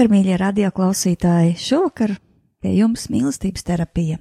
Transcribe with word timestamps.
Labvakar, 0.00 0.16
mīļie 0.16 0.36
radioklausītāji! 0.40 1.50
Šovakar 1.60 2.14
pie 2.64 2.70
jums 2.72 3.02
mīlestības 3.12 3.66
terapija. 3.68 4.16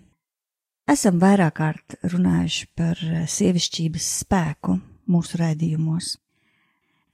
Esam 0.91 1.21
vairāk 1.21 1.53
kārt 1.55 1.93
runājuši 2.03 2.65
par 2.75 2.99
sievišķības 3.31 4.07
spēku 4.25 4.75
mūsu 5.07 5.39
raidījumos. 5.39 6.17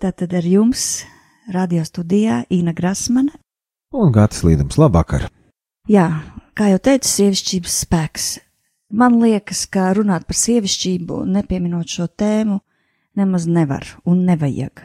Tātad 0.02 0.33
ar 0.33 0.47
jums 0.49 1.05
radio 1.53 1.86
studijā 1.86 2.39
Ina 2.49 2.73
Grasmane 2.73 3.38
un 3.93 4.09
Gatis 4.09 4.41
Līdams. 4.41 4.80
Labvakar! 4.81 5.27
Jā, 5.86 6.08
kā 6.58 6.71
jau 6.71 6.81
teicu, 6.81 7.11
sievišķības 7.11 7.75
spēks. 7.86 8.30
Man 8.89 9.19
liekas, 9.21 9.67
ka 9.69 9.91
runāt 9.93 10.25
par 10.25 10.41
sievišķību, 10.41 11.21
nepieminot 11.38 11.99
šo 11.99 12.09
tēmu, 12.09 12.63
nemaz 13.13 13.45
nevar 13.45 13.86
un 14.09 14.25
nevajag, 14.25 14.81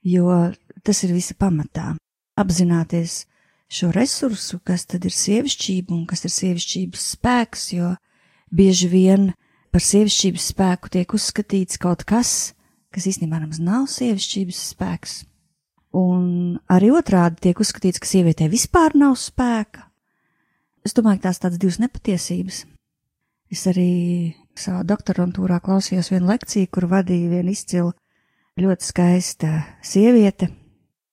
jo 0.00 0.46
tas 0.80 1.04
ir 1.04 1.12
visa 1.12 1.36
pamatā 1.36 1.90
apzināties 2.38 3.24
šo 3.72 3.90
resursu, 3.94 4.60
kas 4.64 4.84
tad 4.88 5.06
ir 5.08 5.14
sievišķība 5.16 5.94
un 5.96 6.04
kas 6.08 6.26
ir 6.26 6.32
sievišķības 6.34 7.04
spēks, 7.16 7.68
jo 7.76 7.94
bieži 8.52 8.88
vien 8.92 9.30
par 9.72 9.84
sievišķības 9.84 10.48
spēku 10.52 10.92
tiek 10.92 11.14
uzskatīts 11.16 11.80
kaut 11.80 12.04
kas, 12.08 12.52
kas 12.92 13.08
īstenībā 13.08 13.40
nemaz 13.40 13.62
nav 13.64 13.88
sievišķības 13.92 14.60
spēks. 14.74 15.22
Un 15.96 16.58
arī 16.72 16.92
otrādi 16.92 17.48
tiek 17.48 17.58
uzskatīts, 17.60 18.00
ka 18.00 18.08
sievietē 18.08 18.48
vispār 18.52 18.96
nav 18.96 19.16
spēka. 19.20 19.88
Es 20.84 20.96
domāju, 20.96 21.20
ka 21.20 21.28
tās 21.28 21.40
tādas 21.40 21.60
divas 21.60 21.78
nepatiesības. 21.80 22.64
Es 23.52 23.66
arī 23.68 24.32
savā 24.56 24.80
doktorantūrā 24.88 25.60
klausījos 25.64 26.08
vienu 26.12 26.30
lekciju, 26.32 26.70
kur 26.72 26.88
vadīja 26.88 27.28
viena 27.32 27.52
izcila, 27.52 27.92
ļoti 28.60 28.88
skaista 28.88 29.52
sieviete, 29.84 30.48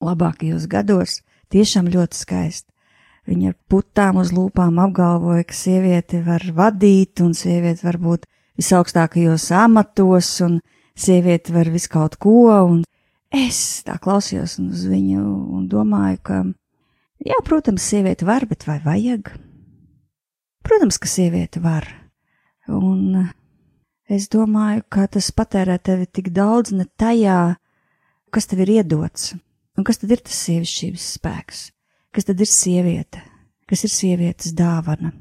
labākajos 0.03 0.67
gados, 0.71 1.19
tiešām 1.53 1.89
ļoti 1.91 2.17
skaista. 2.17 2.69
Viņa 3.29 3.51
ar 3.51 3.55
putām 3.69 4.17
uz 4.21 4.31
lūpām 4.33 4.79
apgalvoja, 4.81 5.45
ka 5.45 5.53
sieviete 5.53 6.23
var 6.25 6.43
vadīt, 6.55 7.21
un 7.21 7.35
sieviete 7.37 7.85
var 7.85 7.99
būt 8.01 8.25
visaugstākajos 8.57 9.49
amatos, 9.53 10.31
un 10.45 10.59
sieviete 10.97 11.53
var 11.53 11.69
visu 11.69 11.91
kaut 11.93 12.17
ko, 12.21 12.47
un 12.65 12.81
es 13.29 13.83
tā 13.85 13.99
klausījos 14.01 14.57
uz 14.63 14.87
viņu 14.89 15.25
un 15.59 15.67
domāju, 15.69 16.21
ka, 16.25 16.39
jā, 17.21 17.37
protams, 17.45 17.85
sieviete 17.85 18.25
var, 18.25 18.47
bet 18.49 18.65
vai 18.67 18.79
vajag? 18.83 19.29
Protams, 20.65 20.97
ka 20.97 21.09
sieviete 21.09 21.61
var, 21.61 21.85
un 22.67 23.29
es 24.09 24.25
domāju, 24.33 24.87
ka 24.89 25.05
tas 25.13 25.29
patērē 25.35 25.77
tevi 25.77 26.09
tik 26.09 26.31
daudz 26.33 26.73
ne 26.73 26.89
tajā, 26.97 27.59
kas 28.33 28.49
tev 28.49 28.65
ir 28.65 28.79
iedots, 28.79 29.35
Un 29.79 29.85
kas 29.87 30.01
tad 30.01 30.11
ir 30.11 30.19
tas 30.19 30.35
sievišķības 30.43 31.03
spēks? 31.15 31.59
Kas 32.11 32.25
tad 32.27 32.41
ir 32.43 32.49
sieviete? 32.51 33.21
Kas 33.63 33.85
ir 33.87 33.91
sievietes 33.93 34.51
dāvana? 34.51 35.13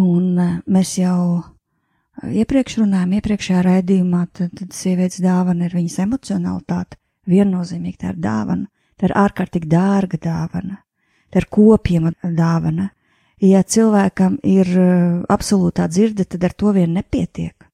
Un 0.00 0.32
e, 0.34 0.46
mēs 0.66 0.96
jau 0.98 1.18
e, 1.38 2.32
iepriekš 2.40 2.80
runājām, 2.80 3.12
iepriekšējā 3.20 3.60
raidījumā, 3.62 4.24
tad, 4.34 4.50
tad 4.58 4.72
sievietes 4.74 5.20
dāvana 5.22 5.68
ir 5.68 5.76
viņas 5.78 5.98
emocionalitāte. 6.08 6.98
Viennozīmīgi 7.30 8.00
tā 8.00 8.10
ir 8.16 8.18
dāvana, 8.24 8.66
tā 8.98 9.06
ir 9.06 9.14
ārkārtīgi 9.20 9.70
dārga 9.70 10.18
dāvana, 10.26 10.80
tā 11.30 11.44
ir 11.44 11.46
kopjama 11.54 12.10
dāvana. 12.24 12.88
Ja 13.46 13.60
cilvēkam 13.62 14.40
ir 14.42 14.72
e, 14.74 14.88
absolūtā 15.30 15.86
dzirde, 15.92 16.26
tad 16.26 16.48
ar 16.50 16.56
to 16.58 16.74
vien 16.74 16.98
nepietiek. 16.98 17.68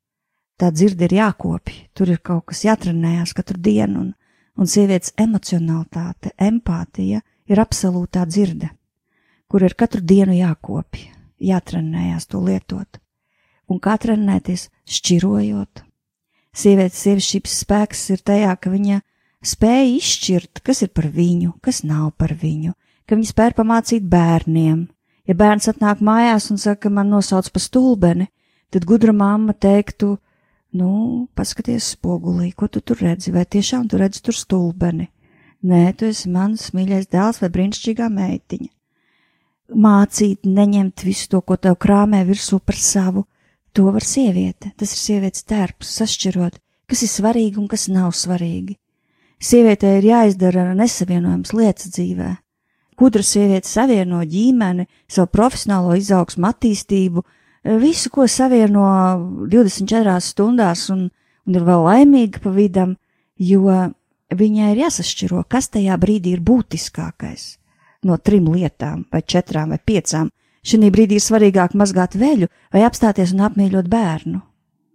Tā 0.61 0.69
dzirde 0.69 1.09
ir 1.09 1.17
jākopja, 1.23 1.89
tur 1.97 2.13
ir 2.13 2.21
kaut 2.21 2.51
kas 2.53 2.61
jātrenējās 2.67 3.33
katru 3.41 3.57
dienu, 3.57 4.05
un 4.05 4.13
un 4.59 4.71
sievietes 4.71 5.15
emocionalitāte, 5.21 6.33
empātija 6.39 7.23
ir 7.51 7.61
absolūtā 7.61 8.25
dzirde, 8.29 8.71
kur 9.51 9.65
ir 9.67 9.75
katru 9.79 10.03
dienu 10.03 10.37
jākopja, 10.37 11.11
jātrenējās 11.41 12.29
to 12.31 12.43
lietot. 12.45 13.01
Un 13.69 13.81
kā 13.81 13.97
trenēties, 13.99 14.69
šķirojot. 14.85 15.85
Sievietes 16.55 17.01
sievišķības 17.03 17.55
spēks 17.65 18.03
ir 18.15 18.21
tajā, 18.23 18.53
ka 18.61 18.71
viņa 18.71 19.01
spēja 19.45 19.87
izšķirt, 19.97 20.61
kas 20.65 20.85
ir 20.85 20.93
par 20.95 21.09
viņu, 21.11 21.57
kas 21.65 21.83
nav 21.87 22.13
par 22.21 22.37
viņu, 22.39 22.75
ka 23.09 23.17
viņa 23.17 23.31
spēja 23.33 23.57
pamācīt 23.59 24.05
bērniem. 24.11 24.85
Ja 25.25 25.35
bērns 25.35 25.71
atnāk 25.73 26.03
mājās 26.05 26.51
un 26.53 26.61
saka, 26.61 26.93
man 26.93 27.09
nosauc 27.11 27.49
pa 27.51 27.61
stulbeni, 27.63 28.29
tad 28.71 28.85
gudra 28.85 29.15
mamma 29.17 29.55
teiktu, 29.57 30.19
Nu, 30.75 31.29
paskaties 31.39 31.93
spogulī, 31.95 32.49
ko 32.51 32.67
tu 32.67 32.81
tur 32.83 32.99
redzi, 32.99 33.31
vai 33.31 33.45
tiešām 33.47 33.87
tu 33.91 33.99
redzi 34.01 34.25
tur 34.27 34.35
stulbeni? 34.35 35.07
Nē, 35.65 35.83
tu 35.97 36.09
esi 36.11 36.29
mans 36.29 36.73
mīļais 36.75 37.07
dēls 37.15 37.39
vai 37.41 37.51
brīnišķīgā 37.55 38.09
meitiņa. 38.11 38.71
Mācīt, 39.81 40.43
neņemt 40.45 41.05
visu 41.07 41.31
to, 41.31 41.41
ko 41.47 41.57
tev 41.57 41.79
krāmē 41.81 42.25
virsū 42.27 42.59
par 42.59 42.77
savu, 42.77 43.23
to 43.73 43.87
var 43.95 44.05
sieviete. 44.05 44.75
Tas 44.77 44.93
ir 44.97 45.01
sievietes 45.01 45.47
darbs, 45.49 45.95
sašķirot, 46.01 46.59
kas 46.91 47.05
ir 47.07 47.13
svarīgi 47.13 47.63
un 47.63 47.71
kas 47.71 47.87
nav 47.89 48.11
svarīgi. 48.19 48.77
Sievietē 49.45 49.99
ir 50.01 50.11
jāizdara 50.11 50.73
nesavienojams 50.75 51.55
lietas 51.55 51.95
dzīvē. 51.95 52.35
Kudra 52.99 53.23
sieviete 53.27 53.71
savieno 53.71 54.21
ģimeni, 54.27 54.89
savu 55.11 55.31
profesionālo 55.35 55.97
izaugsmu, 55.99 56.47
attīstību, 56.51 57.25
visu, 57.65 58.11
ko 58.11 58.29
savieno 58.29 58.85
24 59.49 60.21
stundās 60.21 60.89
un, 60.93 61.09
un 61.47 61.59
ir 61.59 61.65
vēl 61.65 61.85
laimīga 61.89 62.43
pa 62.45 62.53
vidam, 62.53 62.97
jo 63.41 63.73
viņai 64.35 64.73
ir 64.73 64.83
jāsašķiro, 64.85 65.45
kas 65.49 65.71
tajā 65.73 65.97
brīdī 66.01 66.35
ir 66.37 66.43
būtiskākais 66.45 67.55
no 68.05 68.19
trim 68.21 68.51
lietām, 68.53 69.07
vai 69.13 69.23
četrām, 69.23 69.73
vai 69.73 69.81
piecām. 69.81 70.29
Šī 70.65 70.91
brīdī 70.93 71.17
ir 71.19 71.25
svarīgāk 71.25 71.75
mazgāt 71.77 72.17
veļu, 72.17 72.49
vai 72.73 72.85
apstāties 72.85 73.35
un 73.35 73.45
apmīļot 73.45 73.89
bērnu, 73.93 74.41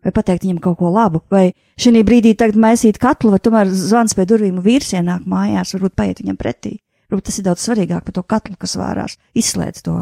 vai 0.06 0.14
pateikt 0.14 0.46
viņam 0.46 0.62
kaut 0.62 0.80
ko 0.80 0.90
labu, 0.94 1.22
vai 1.30 1.52
šī 1.78 2.04
brīdī 2.06 2.36
tagad 2.38 2.58
maisīt 2.58 2.98
katlu, 3.02 3.34
vai 3.34 3.42
tomēr 3.42 3.70
zvans 3.70 4.18
pie 4.18 4.26
durvīm 4.30 4.62
vīrs 4.66 4.94
ienāk 4.98 5.26
mājās, 5.30 5.74
varbūt 5.78 5.98
paiet 5.98 6.22
viņam 6.22 6.38
pretī. 6.42 6.78
Varbūt 7.10 7.30
tas 7.30 7.38
ir 7.42 7.46
daudz 7.50 7.66
svarīgāk 7.66 8.06
par 8.06 8.18
to 8.18 8.26
katlu, 8.26 8.58
kas 8.58 8.78
vārās, 8.78 9.18
izslēdz 9.38 9.86
to 9.86 9.98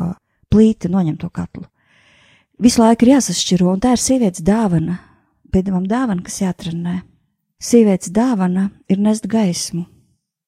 plīti, 0.52 0.92
noņem 0.92 1.20
to 1.20 1.32
katlu 1.32 1.68
visu 2.62 2.82
laiku 2.82 3.06
ir 3.06 3.16
jāsašķiro, 3.16 3.70
un 3.72 3.82
tā 3.84 3.94
ir 3.96 4.02
sievietes 4.02 4.44
dāvana, 4.46 4.98
pēdējām 5.54 5.86
dāvana, 5.90 6.24
kas 6.26 6.42
jātrenē. 6.42 7.02
Sievietes 7.58 8.12
dāvana 8.14 8.68
ir 8.90 9.02
nest 9.02 9.26
gaismu, 9.30 9.86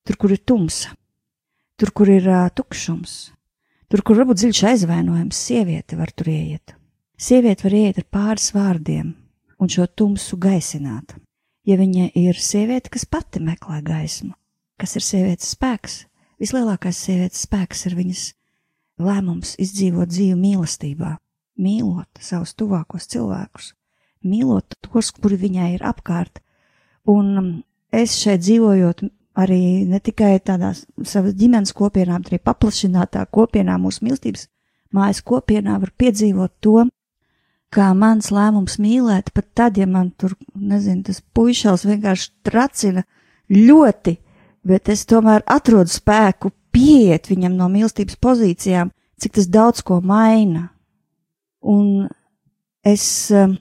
tur, 0.06 0.18
kur 0.22 0.34
ir 0.34 0.42
tumsa, 0.46 0.94
tur, 1.80 1.94
kur 1.96 2.10
ir 2.12 2.28
uh, 2.30 2.50
tukšums, 2.54 3.16
tur, 3.90 4.04
kur 4.06 4.20
varbūt 4.22 4.42
dziļš 4.42 4.66
aizvainojums, 4.74 5.40
sieviete 5.50 5.98
var 5.98 6.14
tur 6.14 6.30
ieiet. 6.34 6.76
Sieviete 7.20 7.66
var 7.66 7.76
ieiet 7.76 8.02
ar 8.02 8.08
pāris 8.14 8.52
vārdiem 8.56 9.16
un 9.60 9.72
šo 9.72 9.88
tumsu 9.90 10.38
gaisināt. 10.40 11.18
Ja 11.68 11.76
viņa 11.78 12.12
ir 12.18 12.38
sieviete, 12.40 12.90
kas 12.94 13.06
pati 13.06 13.42
meklē 13.44 13.82
gaismu, 13.86 14.32
kas 14.80 14.96
ir 14.98 15.06
sievietes 15.06 15.50
spēks, 15.58 16.04
vislielākais 16.42 17.02
sievietes 17.06 17.42
spēks 17.46 17.86
ir 17.90 17.98
viņas 18.00 18.28
lēmums 19.02 19.58
izdzīvot 19.62 20.14
dzīvi 20.14 20.38
mīlestībā 20.40 21.18
mīlot 21.60 22.22
savus 22.24 22.56
tuvākos 22.56 23.08
cilvēkus, 23.12 23.74
mīlot 24.24 24.80
tos, 24.86 25.12
kuri 25.12 25.38
viņai 25.40 25.74
ir 25.76 25.86
apkārt, 25.88 26.42
Un 27.10 27.64
es 27.96 28.14
šeit 28.20 28.44
dzīvojot 28.44 29.04
arī 29.40 29.86
ne 29.90 30.00
tikai 30.04 30.38
tādā 30.46 30.74
savas 30.76 31.36
ģimenes 31.40 31.74
kopienā, 31.74 32.20
bet 32.20 32.34
arī 32.34 32.40
paplašinātā 32.44 33.24
kopienā, 33.34 33.78
mūsu 33.82 34.06
mīlestības 34.06 34.48
mājas 34.94 35.22
kopienā 35.26 35.80
var 35.80 35.94
piedzīvot 35.98 36.54
to, 36.62 36.86
kā 37.74 37.92
mans 37.98 38.32
lēmums 38.34 38.80
mīlēt, 38.82 39.32
pat 39.34 39.48
tad, 39.56 39.78
ja 39.78 39.88
man 39.88 40.12
tur, 40.18 40.36
nezinu, 40.56 41.06
tas 41.08 41.22
puišals 41.22 41.86
vienkārši 41.88 42.32
tracina 42.46 43.06
ļoti, 43.54 44.18
bet 44.66 44.90
es 44.90 45.06
tomēr 45.10 45.46
atrodu 45.48 45.94
spēku 45.94 46.52
pieiet 46.74 47.30
viņam 47.30 47.56
no 47.58 47.70
mīlestības 47.72 48.20
pozīcijām, 48.22 48.92
cik 49.22 49.38
tas 49.38 49.50
daudz 49.50 49.86
ko 49.86 50.02
maina. 50.02 50.70
Un 51.62 52.08
es 52.88 53.04
um, 53.36 53.58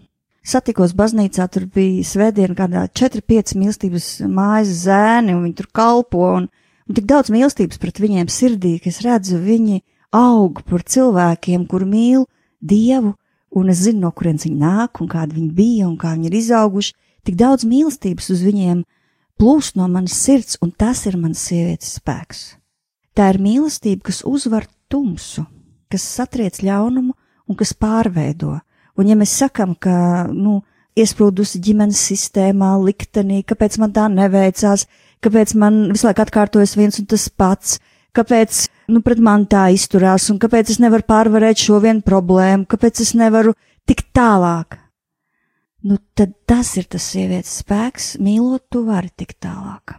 satikos 0.46 0.94
baznīcā, 0.96 1.48
tur 1.52 1.66
bija 1.72 2.06
svētdiena 2.06 2.56
kādā 2.58 2.86
4-5 2.88 3.56
mīlestības 3.58 4.08
mājas 4.30 4.72
zēni, 4.86 5.34
un 5.34 5.44
viņi 5.46 5.56
tur 5.58 5.70
kalpo, 5.74 6.24
un, 6.38 6.48
un 6.88 6.98
tik 6.98 7.08
daudz 7.10 7.32
mīlestības 7.34 7.80
pret 7.82 8.00
viņiem 8.02 8.30
sirdī, 8.32 8.76
ka 8.82 8.92
es 8.92 9.02
redzu, 9.04 9.40
viņi 9.42 9.82
aug 10.14 10.62
par 10.68 10.84
cilvēkiem, 10.86 11.66
kur 11.68 11.84
mīl 11.84 12.26
Dievu, 12.58 13.14
un 13.54 13.68
es 13.72 13.84
zinu, 13.84 14.06
no 14.06 14.12
kurienes 14.14 14.46
viņi 14.46 14.60
nāk, 14.60 15.02
un 15.02 15.10
kādi 15.10 15.36
viņi 15.36 15.52
bija, 15.54 15.88
un 15.88 15.98
kā 16.00 16.14
viņi 16.14 16.30
ir 16.30 16.38
izauguši, 16.40 16.94
tik 17.26 17.36
daudz 17.38 17.66
mīlestības 17.68 18.30
uz 18.34 18.42
viņiem 18.46 18.82
plūst 19.38 19.76
no 19.78 19.86
manas 19.90 20.16
sirds, 20.18 20.58
un 20.64 20.72
tas 20.72 21.04
ir 21.06 21.18
mans 21.20 21.42
sievietes 21.50 21.98
spēks. 21.98 22.42
Tā 23.14 23.32
ir 23.32 23.40
mīlestība, 23.42 24.08
kas 24.08 24.22
uzvar 24.26 24.66
tumsu, 24.90 25.44
kas 25.90 26.04
satriec 26.06 26.60
ļaunumu 26.62 27.14
un 27.48 27.58
kas 27.58 27.74
pārveido. 27.74 28.58
Un 28.98 29.10
ja 29.10 29.16
mēs 29.18 29.36
sakam, 29.40 29.74
ka, 29.78 30.26
nu, 30.32 30.60
iesprūdusi 30.98 31.60
ģimenes 31.62 32.00
sistēmā, 32.10 32.72
liktenī, 32.82 33.42
kāpēc 33.46 33.78
man 33.82 33.94
tā 33.94 34.08
neveicās, 34.12 34.86
kāpēc 35.24 35.54
man 35.58 35.86
visu 35.92 36.08
laiku 36.08 36.24
atkārtojas 36.24 36.74
viens 36.78 36.98
un 37.00 37.06
tas 37.10 37.28
pats, 37.30 37.78
kāpēc, 38.16 38.64
nu, 38.92 39.02
pret 39.06 39.22
man 39.22 39.46
tā 39.50 39.68
izturās, 39.74 40.28
un 40.32 40.40
kāpēc 40.42 40.74
es 40.74 40.82
nevaru 40.82 41.06
pārvarēt 41.08 41.62
šo 41.62 41.78
vienu 41.84 42.02
problēmu, 42.06 42.66
kāpēc 42.70 43.04
es 43.04 43.14
nevaru 43.18 43.54
tikt 43.88 44.10
tālāk. 44.16 44.80
Nu, 45.86 46.00
tad 46.18 46.34
tas 46.48 46.72
ir 46.80 46.88
tas 46.90 47.04
sievietes 47.12 47.60
spēks, 47.62 48.16
mīlot, 48.18 48.66
tu 48.72 48.82
vari 48.88 49.12
tikt 49.14 49.38
tālāk. 49.46 49.94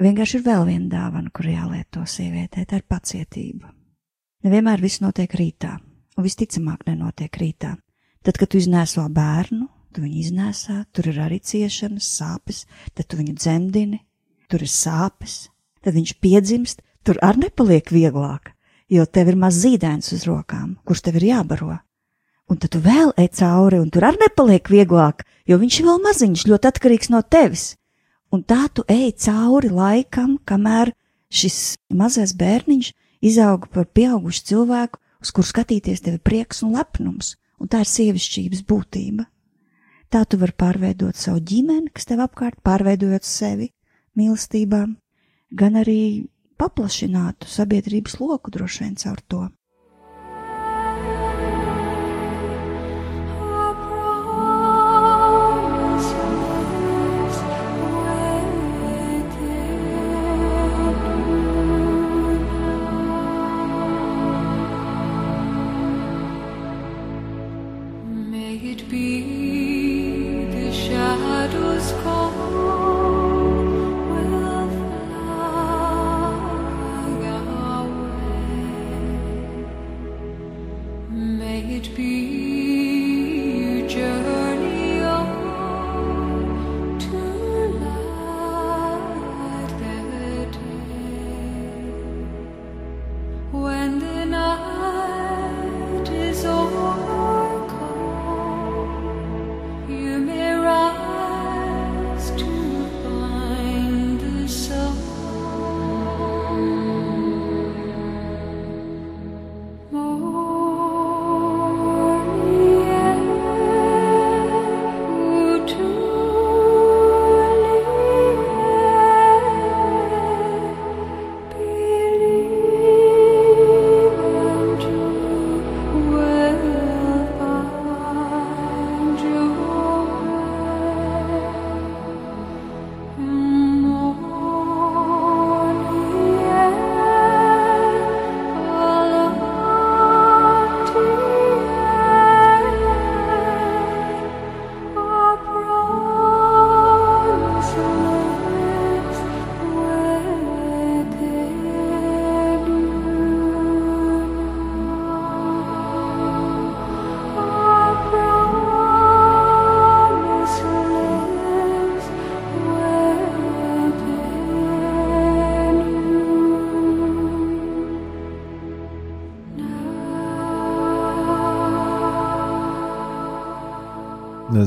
Vienkārši 0.00 0.38
ir 0.38 0.46
vēl 0.46 0.64
viena 0.64 0.88
dāvana, 0.94 1.28
kur 1.28 1.44
jālieto 1.50 2.06
sievietē, 2.08 2.64
tā 2.64 2.80
ir 2.80 2.86
pacietība. 2.88 3.68
Nevienmēr 4.46 4.80
viss 4.80 5.02
notiek 5.04 5.34
rītā, 5.36 5.74
un 6.20 6.26
visticamāk 6.28 6.84
nenotiek 6.88 7.32
rītā. 7.40 7.74
Tad, 8.20 8.36
kad 8.36 8.52
tu 8.52 8.60
iznēso 8.60 9.06
bērnu, 9.08 9.66
tu 9.94 10.04
viņu 10.04 10.20
iznēsā, 10.20 10.82
tur 10.92 11.08
ir 11.08 11.20
arī 11.24 11.40
ciešanas, 11.40 12.08
sāpes, 12.20 12.66
tad 12.94 13.08
tu 13.08 13.18
viņu 13.18 13.34
dzemdini, 13.38 14.02
tur 14.52 14.62
ir 14.66 14.70
sāpes, 14.70 15.48
tad 15.80 15.96
viņš 15.96 16.16
piedzimst, 16.20 16.84
tur 17.06 17.18
arī 17.24 17.46
nepaliek 17.46 17.88
vieglāk, 17.88 18.52
jo 18.92 19.06
tev 19.08 19.32
ir 19.32 19.40
maz 19.40 19.62
zīdēns 19.64 20.12
uz 20.12 20.28
rokām, 20.28 20.76
kurš 20.84 21.06
tev 21.08 21.20
ir 21.22 21.30
jābaro. 21.32 21.80
Un 22.50 22.58
tad 22.60 22.74
tu 22.74 22.80
vēl 22.82 23.14
ej 23.16 23.30
cauri, 23.40 23.80
un 23.80 23.90
tur 23.94 24.04
arī 24.04 24.20
nepaliek 24.26 24.68
vieglāk, 24.68 25.24
jo 25.48 25.56
viņš 25.56 25.80
ir 25.80 25.86
vēl 25.88 26.00
maziņš, 26.04 26.48
ļoti 26.50 26.70
atkarīgs 26.74 27.12
no 27.14 27.22
tevis. 27.22 27.76
Un 28.34 28.42
tā 28.44 28.66
tu 28.74 28.84
ej 28.90 29.14
cauri 29.22 29.70
laikam, 29.72 30.36
kamēr 30.44 30.92
šis 31.30 31.78
mazais 31.94 32.34
bērniņš 32.36 32.90
izauga 33.26 33.70
par 33.70 33.86
pieaugušu 33.86 34.50
cilvēku, 34.50 34.98
uz 35.20 35.32
kur 35.34 35.46
skatīties 35.46 36.02
tev 36.04 36.18
ir 36.18 36.24
prieks 36.24 36.62
un 36.66 36.74
lepnums, 36.76 37.34
un 37.60 37.68
tā 37.68 37.82
ir 37.84 37.90
sievišķības 37.90 38.64
būtība. 38.68 39.26
Tā 40.10 40.24
tu 40.26 40.40
vari 40.40 40.56
pārveidot 40.58 41.16
savu 41.16 41.42
ģimeni, 41.46 41.92
kas 41.94 42.08
tev 42.08 42.24
apkārt, 42.24 42.58
pārveidojot 42.66 43.26
sevi 43.26 43.70
mīlestībām, 44.18 44.96
gan 45.54 45.78
arī 45.78 46.26
paplašinātu 46.58 47.48
sabiedrības 47.48 48.18
loku 48.20 48.50
droši 48.50 48.84
vien 48.84 48.96
caur 48.98 49.22
to. 49.28 49.44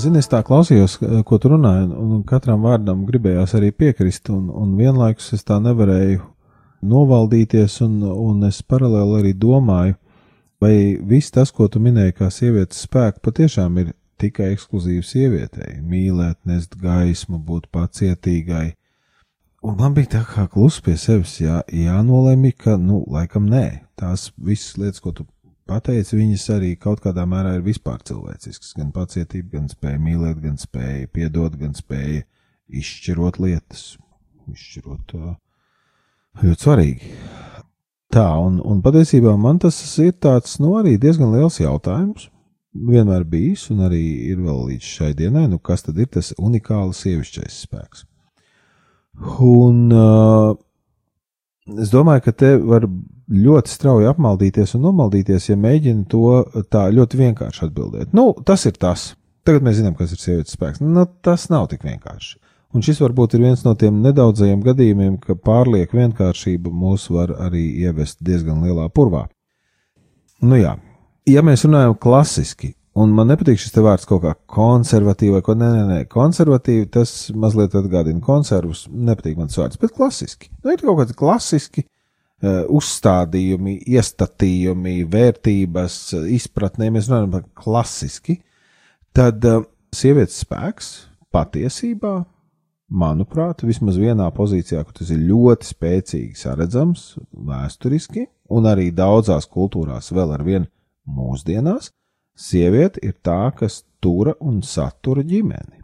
Zini, 0.03 0.19
es 0.19 0.27
tā 0.27 0.41
klausījos, 0.43 0.97
ko 1.23 1.37
tu 1.39 1.53
runāji, 1.53 1.85
un 1.95 2.23
katram 2.27 2.65
vārdam 2.65 3.05
gribējās 3.07 3.53
arī 3.55 3.69
piekrist, 3.71 4.27
un, 4.33 4.49
un 4.51 4.73
vienlaikus 4.75 5.29
es 5.37 5.45
tā 5.47 5.61
nevarēju 5.63 6.19
novaldīties, 6.83 7.77
un, 7.85 8.01
un 8.03 8.43
es 8.49 8.59
paralēli 8.67 9.21
arī 9.21 9.31
domāju, 9.39 9.95
vai 10.63 10.73
viss 11.07 11.31
tas, 11.31 11.53
ko 11.55 11.69
tu 11.71 11.79
minēji, 11.83 12.17
kā 12.17 12.27
sievietes 12.33 12.83
spēku, 12.83 13.23
patiešām 13.23 13.79
ir 13.79 13.93
tikai 14.19 14.51
ekskluzīvi 14.57 15.05
sievietei- 15.07 15.79
mīlēt, 15.91 16.41
nest 16.49 16.75
gaismu, 16.81 17.39
būt 17.39 17.69
pacietīgai. 17.71 18.73
Un 19.63 19.77
man 19.79 19.95
bija 19.95 20.17
tā 20.17 20.25
kā 20.27 20.49
klusi 20.51 20.83
pie 20.83 20.97
sevis 20.99 21.37
jā, 21.39 21.61
jānolēma, 21.71 22.51
ka, 22.57 22.75
nu, 22.75 23.05
laikam 23.07 23.47
nē, 23.47 23.87
tās 23.95 24.31
visas 24.37 24.75
lietas, 24.77 24.99
ko 24.99 25.11
tu 25.11 25.27
pateici, 25.69 26.17
viņas 26.19 26.45
arī 26.55 26.73
kaut 26.79 27.01
kādā 27.03 27.25
mērā 27.29 27.55
ir 27.57 27.65
vispār 27.65 28.01
cilvēciskas. 28.05 28.73
Gan 28.77 28.91
pacietība, 28.95 29.57
gan 29.57 29.69
spēja 29.71 30.01
mīlēt, 30.01 30.41
gan 30.43 30.59
spēja 30.61 31.09
piedot, 31.13 31.55
gan 31.59 31.75
spēja 31.77 32.23
izšķirot 32.73 33.39
lietas. 33.43 33.85
Izšķirot 34.51 35.15
uh, 35.19 35.33
ļoti 36.43 36.67
svarīgi. 36.67 37.13
Tā, 38.13 38.27
un, 38.37 38.59
un 38.61 38.81
patiesībā 38.85 39.33
man 39.41 39.57
tas 39.63 39.79
ir 40.03 40.13
tāds, 40.21 40.59
nu, 40.61 40.75
arī 40.77 40.99
diezgan 41.01 41.33
liels 41.33 41.57
jautājums. 41.61 42.29
Vienmēr 42.73 43.23
bijis, 43.29 43.67
un 43.69 43.83
arī 43.85 44.01
ir 44.31 44.39
vēl 44.41 44.63
līdz 44.71 44.87
šai 44.97 45.11
dienai, 45.17 45.45
nu, 45.49 45.59
kas 45.61 45.85
tad 45.85 45.97
ir 46.01 46.09
tas 46.13 46.31
unikāls 46.41 47.03
sievišķais 47.05 47.59
spēks? 47.67 48.05
Un 49.45 49.93
uh, 49.93 50.55
es 51.79 51.91
domāju, 51.93 52.25
ka 52.27 52.33
te 52.43 52.53
var 52.59 52.87
ļoti 53.31 53.71
strauji 53.71 54.09
apmaldīties 54.11 54.75
un 54.77 54.85
nomaldīties, 54.87 55.49
ja 55.49 55.57
mēģina 55.59 56.07
to 56.11 56.63
tā 56.73 56.87
ļoti 56.93 57.19
vienkārši 57.21 57.67
atbildēt. 57.67 58.13
Nu, 58.15 58.31
tas 58.45 58.65
ir 58.69 58.77
tas. 58.79 59.13
Tagad 59.43 59.65
mēs 59.65 59.81
zinām, 59.81 59.95
kas 59.99 60.13
ir 60.15 60.21
sievietes 60.21 60.55
spēks. 60.55 60.79
Nu, 60.83 61.03
tas 61.25 61.49
nav 61.51 61.67
tik 61.71 61.83
vienkārši. 61.83 62.37
Un 62.73 62.81
šis 62.81 63.01
varbūt 63.03 63.35
ir 63.35 63.43
viens 63.43 63.61
no 63.67 63.75
tiem 63.77 63.99
nedaudzajiem 64.01 64.63
gadījumiem, 64.65 65.17
ka 65.21 65.35
pārlieku 65.37 65.99
vienkāršība 65.99 66.71
mūs 66.73 67.05
var 67.13 67.35
arī 67.45 67.67
ievest 67.85 68.23
diezgan 68.25 68.63
lielā 68.65 68.87
purvā. 68.89 69.27
Nu 70.41 70.57
jā, 70.57 70.73
ja 71.29 71.43
mēs 71.45 71.67
runājam 71.67 71.93
klasiski, 72.01 72.73
un 72.99 73.13
man 73.15 73.29
nepatīk 73.31 73.59
šis 73.61 73.75
vārds 73.81 74.07
kaut 74.09 74.23
kā 74.25 74.33
konservatīvi 74.53 75.37
vai 75.37 75.43
ko, 75.45 75.55
nē, 75.57 75.69
nē, 75.73 75.83
nē, 75.89 75.99
konservatīvi 76.11 76.89
tas 76.93 77.13
mazliet 77.37 77.75
atgādina 77.77 78.21
konservus, 78.23 78.85
nepatīk 78.89 79.39
man 79.39 79.49
tas 79.49 79.61
vārds, 79.61 79.79
bet 79.81 79.95
klasiski. 79.97 80.51
Nu, 80.61 80.73
ir 80.73 80.83
kaut 80.83 80.99
kādi 81.01 81.17
klasiski 81.17 81.85
uh, 81.85 82.63
uzstādījumi, 82.69 83.79
iestatījumi, 83.95 84.99
vērtības, 85.13 85.97
izpratnē, 86.37 86.91
mēs 86.93 87.09
runājam 87.09 87.33
par 87.37 87.47
klasiski, 87.63 88.37
tad 89.15 89.41
uh, 89.49 89.65
sievietes 89.93 90.43
spēks 90.45 90.93
patiesībā 91.33 92.19
manuprāt, 92.93 93.63
vismaz 93.65 93.97
vienā 93.97 94.27
pozīcijā, 94.35 94.83
kur 94.85 94.99
tas 94.99 95.09
ir 95.13 95.25
ļoti 95.25 95.69
spēcīgi 95.71 96.37
saredzams 96.37 97.13
vēsturiski, 97.33 98.27
un 98.53 98.69
arī 98.69 98.91
daudzās 98.93 99.49
kultūrās 99.49 100.11
vēl 100.13 100.35
ar 100.35 100.45
vienu 100.45 100.69
mūsdienās, 101.09 101.89
sieviete 102.35 103.01
ir 103.03 103.15
tā, 103.23 103.51
kas 103.57 103.83
tura 104.03 104.35
un 104.41 104.61
satura 104.65 105.23
ģimeni. 105.23 105.79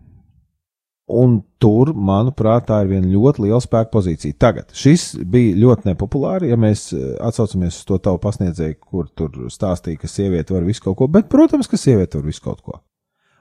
Un 1.10 1.40
tur, 1.58 1.90
manuprāt, 1.98 2.68
tā 2.68 2.84
ir 2.84 2.92
viena 2.92 3.10
ļoti 3.10 3.48
liela 3.48 3.58
spēka 3.64 3.90
pozīcija. 3.96 4.38
Tagad 4.38 4.76
šis 4.78 5.16
bija 5.26 5.56
ļoti 5.58 5.90
nepopulāri, 5.90 6.52
ja 6.52 6.58
mēs 6.60 6.92
eh, 6.94 7.16
atsaucamies 7.26 7.80
uz 7.80 7.88
to 7.90 7.98
tavu 8.06 8.20
pasniedzēju, 8.22 8.78
kur 8.78 9.08
tur 9.18 9.48
stāstīja, 9.50 10.04
ka 10.04 10.12
sieviete 10.12 10.54
var 10.54 10.68
visu 10.68 10.86
kaut 10.86 11.00
ko, 11.00 11.08
bet, 11.10 11.26
protams, 11.32 11.70
ka 11.72 11.82
sieviete 11.82 12.20
var 12.20 12.30
visu 12.30 12.46
kaut 12.46 12.62
ko. 12.62 12.78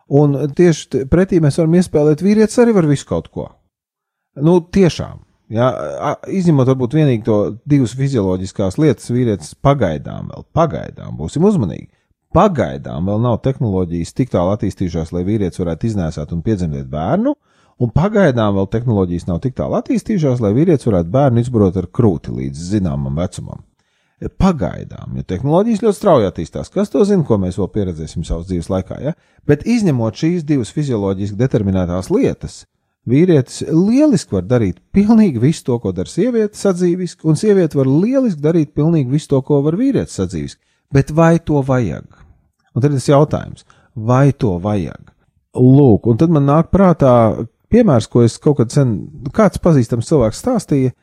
Un 0.08 0.38
tieši 0.56 1.04
pretī 1.12 1.42
mēs 1.44 1.60
varam 1.60 1.76
iespēlēt, 1.76 2.24
vīrietis 2.24 2.56
arī 2.62 2.72
var 2.78 2.88
visu 2.88 3.04
kaut 3.10 3.28
ko. 3.34 3.50
Nu, 4.40 4.62
tiešām. 4.64 5.20
Ja, 5.52 5.68
izņemot 6.28 6.68
varbūt 6.68 6.96
vienīgi 6.96 7.24
to 7.24 7.38
divas 7.68 7.94
fizioloģiskās 7.96 8.80
lietas, 8.80 9.12
vīrietis 9.12 9.54
pagaidām 9.64 10.32
vēl, 10.32 10.44
pagaidām 10.56 11.16
būsim 11.20 11.44
uzmanīgi. 11.48 11.90
Pagaidām 12.36 13.06
vēl 13.08 13.22
nav 13.24 13.38
tehnoloģijas 13.44 14.12
tik 14.12 14.32
tālu 14.34 14.52
attīstījušās, 14.52 15.14
lai 15.16 15.24
vīrietis 15.24 15.62
varētu 15.62 15.88
iznēsāt 15.88 16.34
un 16.36 16.42
piedzemdēt 16.44 16.90
bērnu, 16.92 17.32
un 17.80 17.92
pagaidām 17.94 18.58
vēl 18.58 18.68
tehnoloģijas 18.74 19.28
nav 19.30 19.40
tik 19.44 19.56
tālu 19.56 19.78
attīstījušās, 19.78 20.42
lai 20.44 20.52
vīrietis 20.56 20.90
varētu 20.90 21.12
bērnu 21.14 21.40
izbarot 21.44 21.80
ar 21.80 21.88
krūti 21.88 22.34
līdz 22.36 22.68
zināmam 22.74 23.16
vecumam. 23.16 23.64
Pagaidām, 24.42 25.14
jo 25.16 25.24
tehnoloģijas 25.30 25.84
ļoti 25.84 25.96
strauji 25.96 26.26
attīstās. 26.28 26.72
Kas 26.74 26.90
to 26.92 27.04
zina, 27.06 27.24
ko 27.24 27.38
mēs 27.40 27.56
vēl 27.56 27.70
pieredzēsim 27.72 28.26
savas 28.26 28.48
dzīves 28.50 28.68
laikā? 28.72 28.98
Ja? 29.00 29.14
Bet 29.46 29.62
izņemot 29.62 30.18
šīs 30.18 30.44
divas 30.44 30.74
fizioloģiski 30.74 31.38
determinētās 31.38 32.10
lietas, 32.12 32.64
Vīrietis 33.08 33.62
lieliski 33.64 34.34
var 34.36 34.44
darīt 34.44 34.80
pilnīgi 34.92 35.40
visu 35.40 35.62
to, 35.64 35.78
ko 35.80 35.94
dara 35.96 36.10
sieviete 36.10 36.58
sadzīviski, 36.58 37.24
un 37.30 37.38
sieviete 37.40 37.78
var 37.78 37.88
lieliski 37.88 38.42
darīt 38.44 38.74
pilnīgi 38.76 39.14
visu 39.14 39.30
to, 39.30 39.40
ko 39.46 39.62
var 39.64 39.78
vīrietis 39.80 40.18
sadzīviski. 40.18 40.60
Bet 40.92 41.14
vai 41.16 41.38
to 41.38 41.62
vajag? 41.64 42.17
Un 42.78 42.84
tad 42.84 42.92
ir 42.92 43.00
tas 43.00 43.08
jautājums, 43.10 43.66
vai 43.98 44.30
to 44.30 44.54
vajag? 44.62 45.10
Lūk, 45.58 46.06
un 46.06 46.20
tad 46.20 46.30
man 46.30 46.46
nāk 46.46 46.70
prātā 46.70 47.12
piemērs, 47.72 48.06
ko 48.06 48.22
es 48.22 48.38
kaut 48.38 48.60
kad 48.60 48.72
sen, 48.72 48.94
kāds 49.34 49.58
pazīstams 49.64 50.06
cilvēks 50.06 50.40
stāstīja, 50.44 50.94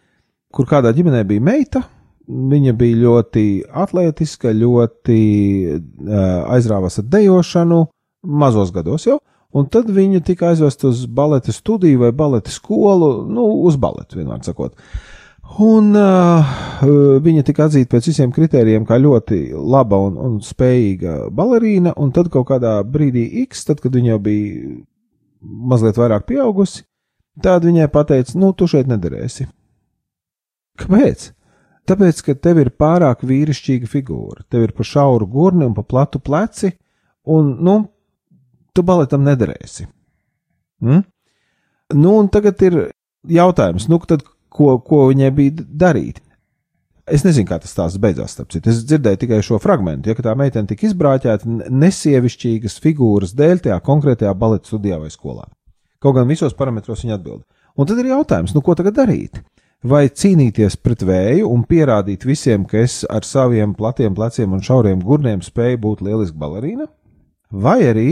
kur 0.56 0.70
kādā 0.70 0.94
ģimenē 0.96 1.26
bija 1.28 1.44
meita, 1.44 1.84
viņa 2.26 2.74
bija 2.80 3.02
ļoti 3.04 3.46
atletiska, 3.84 4.56
ļoti 4.56 5.20
uh, 5.76 6.20
aizrāvās 6.56 7.02
ar 7.02 7.10
dejošanu, 7.12 7.84
mazos 8.26 8.72
gados 8.74 9.06
jau, 9.10 9.20
Un 9.56 9.70
tad 9.72 9.88
viņa 9.88 10.20
tika 10.28 10.50
aizvesta 10.52 10.90
uz 10.90 11.06
baleta 11.08 11.54
studiju 11.56 12.02
vai 12.02 12.12
baleta 12.12 12.52
skolu, 12.52 13.24
nu, 13.32 13.46
uz 13.68 13.78
baletu, 13.80 14.18
vienmēr 14.20 14.42
sakot. 14.44 14.76
Un 15.56 15.94
uh, 15.96 16.56
viņa 17.24 17.44
tika 17.48 17.68
atzīta 17.70 17.94
pēc 17.94 18.10
visiem 18.10 18.32
kritērijiem 18.36 18.84
kā 18.88 18.98
ļoti 19.00 19.54
laba 19.56 20.00
un, 20.08 20.18
un 20.20 20.34
spējīga 20.44 21.30
balerīna, 21.32 21.94
un 22.02 22.12
tad 22.16 22.32
kaut 22.34 22.50
kādā 22.50 22.80
brīdī 22.84 23.28
X, 23.46 23.64
tad, 23.70 23.80
kad 23.84 23.96
viņa 23.96 24.16
jau 24.16 24.20
bija 24.26 24.74
mazliet 25.46 26.00
vairāk 26.02 26.26
pieaugusi, 26.28 26.84
tad 27.46 27.64
viņai 27.68 27.88
pateica, 27.94 28.36
nu, 28.42 28.52
tu 28.58 28.68
šeit 28.68 28.90
nederēsi. 28.92 29.48
Kāpēc? 30.82 31.30
Tāpēc, 31.86 32.22
ka 32.26 32.36
tev 32.42 32.60
ir 32.64 32.74
pārāk 32.74 33.22
vīrišķīga 33.30 33.88
figūra, 33.88 34.44
tev 34.50 34.66
ir 34.66 34.74
pa 34.76 34.84
šauru 34.84 35.28
gurni 35.30 35.68
un 35.68 35.76
pa 35.78 35.86
platu 35.86 36.20
pleci, 36.20 36.74
un, 37.30 37.56
nu, 37.64 37.78
tu 38.74 38.84
baletam 38.84 39.24
nederēsi. 39.24 39.86
Mm? 40.84 41.04
Nu, 41.96 42.16
un 42.18 42.32
tagad 42.34 42.60
ir 42.66 42.80
jautājums, 43.30 43.86
nu, 43.92 44.02
tad, 44.10 44.26
ko, 44.56 44.78
ko 44.84 45.08
viņai 45.12 45.32
bija 45.36 45.66
darīt? 45.86 46.22
Es 47.06 47.22
nezinu, 47.22 47.46
kā 47.46 47.60
tas 47.62 47.70
stāsts 47.76 48.02
beidzās. 48.02 48.34
Es 48.58 48.80
dzirdēju 48.90 49.20
tikai 49.22 49.42
šo 49.46 49.60
fragment, 49.62 50.08
ja 50.08 50.16
tā 50.18 50.34
meitene 50.38 50.66
tika 50.72 50.88
izbrāķēta 50.88 51.70
nesievišķīgas 51.70 52.80
figūras 52.82 53.36
dēļ 53.38 53.62
tajā 53.68 53.78
konkrētajā 53.86 54.32
baleta 54.34 54.72
studijā 54.72 54.98
vai 55.04 55.12
skolā. 55.14 55.46
Kaut 56.02 56.18
gan 56.18 56.30
visos 56.30 56.58
parametros 56.58 57.06
viņa 57.06 57.20
atbild. 57.20 57.44
Un 57.78 57.90
tad 57.90 58.00
ir 58.02 58.10
jautājums, 58.10 58.56
nu, 58.56 58.64
ko 58.66 58.74
tagad 58.78 58.98
darīt? 58.98 59.38
Vai 59.86 60.08
cīnīties 60.10 60.80
pret 60.82 61.04
vēju 61.06 61.50
un 61.52 61.62
pierādīt 61.70 62.26
visiem, 62.26 62.64
ka 62.66 62.80
es 62.82 63.04
ar 63.06 63.26
saviem 63.28 63.76
platiem 63.78 64.16
pleciem 64.18 64.56
un 64.58 64.64
šauriem 64.66 65.04
gurniem 65.06 65.44
spēju 65.46 65.82
būt 65.84 66.02
lieliska 66.08 66.40
balerīna? 66.42 66.88
Vai 67.54 67.84
arī 67.92 68.10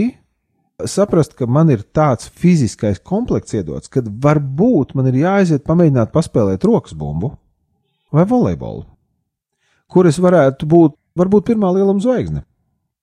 saprast, 0.82 1.36
ka 1.38 1.46
man 1.46 1.70
ir 1.70 1.84
tāds 1.94 2.28
fiziskais 2.28 2.98
komplekts 2.98 3.54
iedots, 3.54 3.90
ka 3.90 4.02
varbūt 4.02 4.94
man 4.98 5.08
ir 5.10 5.20
jāaiziet 5.22 5.64
pamēģināt 5.66 6.12
paspēlēt 6.14 6.66
rokas 6.66 6.96
bumbu 6.98 7.34
vai 8.14 8.26
volejbolu, 8.30 8.84
kur 9.90 10.08
es 10.10 10.18
varētu 10.22 10.66
būt 10.70 10.98
varbūt 11.18 11.46
pirmā 11.52 11.70
lieluma 11.74 12.02
zvaigzne. 12.02 12.42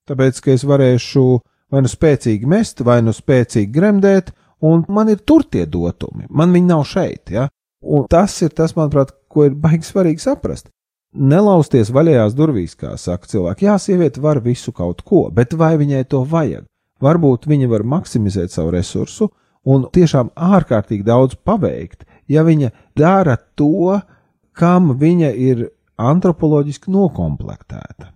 Tāpēc, 0.09 0.41
ka 0.43 0.51
es 0.55 0.65
varēšu 0.67 1.25
vai 1.71 1.83
nu 1.85 1.91
spēcīgi 1.91 2.49
mest, 2.49 2.83
vai 2.83 2.99
nu 3.05 3.13
spēcīgi 3.15 3.71
gremdēt, 3.71 4.33
un 4.67 4.83
man 4.91 5.11
ir 5.13 5.21
tur 5.23 5.45
tie 5.47 5.65
dotumi, 5.65 6.27
man 6.29 6.51
viņi 6.51 6.67
nav 6.67 6.83
šeit. 6.89 7.31
Ja? 7.31 7.47
Un 7.81 8.05
tas 8.11 8.35
ir 8.43 8.51
tas, 8.53 8.75
manuprāt, 8.77 9.13
ko 9.31 9.47
ir 9.47 9.55
baigi 9.57 9.87
svarīgi 9.87 10.21
saprast. 10.21 10.69
Nelausties 11.11 11.91
vaļējās 11.91 12.35
durvīs, 12.35 12.75
kā 12.79 12.93
saka 12.99 13.27
cilvēki. 13.27 13.67
Jā, 13.67 13.75
sieviete 13.81 14.21
var 14.23 14.39
visu 14.43 14.71
kaut 14.75 15.01
ko, 15.03 15.25
bet 15.33 15.55
vai 15.59 15.73
viņai 15.79 16.05
to 16.11 16.21
vajag? 16.27 16.67
Varbūt 17.01 17.47
viņa 17.49 17.69
var 17.71 17.83
maksimizēt 17.87 18.53
savu 18.53 18.73
resursu 18.75 19.29
un 19.65 19.87
tiešām 19.93 20.31
ārkārtīgi 20.35 21.05
daudz 21.05 21.37
paveikt, 21.45 22.05
ja 22.29 22.45
viņa 22.45 22.71
dara 22.97 23.37
to, 23.57 23.99
kam 24.57 24.93
viņa 24.99 25.31
ir 25.33 25.67
antropoloģiski 26.01 26.91
nokomplektēta. 26.91 28.11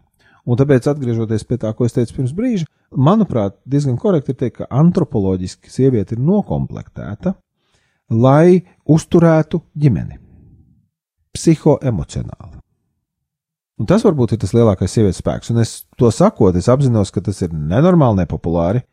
Un 0.45 0.59
tāpēc, 0.59 0.85
atgriežoties 0.89 1.45
pie 1.49 1.57
tā, 1.61 1.71
ko 1.73 1.87
es 1.87 1.95
teicu 1.95 2.19
pirms 2.19 2.33
brīža, 2.37 2.67
manuprāt, 2.93 3.57
diezgan 3.65 3.97
korekti 4.01 4.33
ir 4.33 4.41
teikt, 4.41 4.59
ka 4.59 4.69
antropoloģiski 4.69 5.73
sieviete 5.73 6.17
ir 6.17 6.21
nokomplektēta, 6.21 7.33
lai 8.13 8.61
uzturētu 8.85 9.63
ģimeni. 9.73 10.21
Psihoemocionāli. 11.33 12.54
Un 13.75 13.87
tas 13.89 14.05
varbūt 14.05 14.35
ir 14.35 14.39
tas 14.39 14.53
lielākais 14.55 14.93
sievietes 14.93 15.19
spēks. 15.19 15.51
Un 15.51 15.59
es 15.63 15.81
to 15.99 16.07
sakot, 16.13 16.55
es 16.55 16.69
apzinos, 16.71 17.11
ka 17.11 17.23
tas 17.23 17.41
ir 17.43 17.51
nenormāli 17.51 18.21
nepopulāri. 18.21 18.85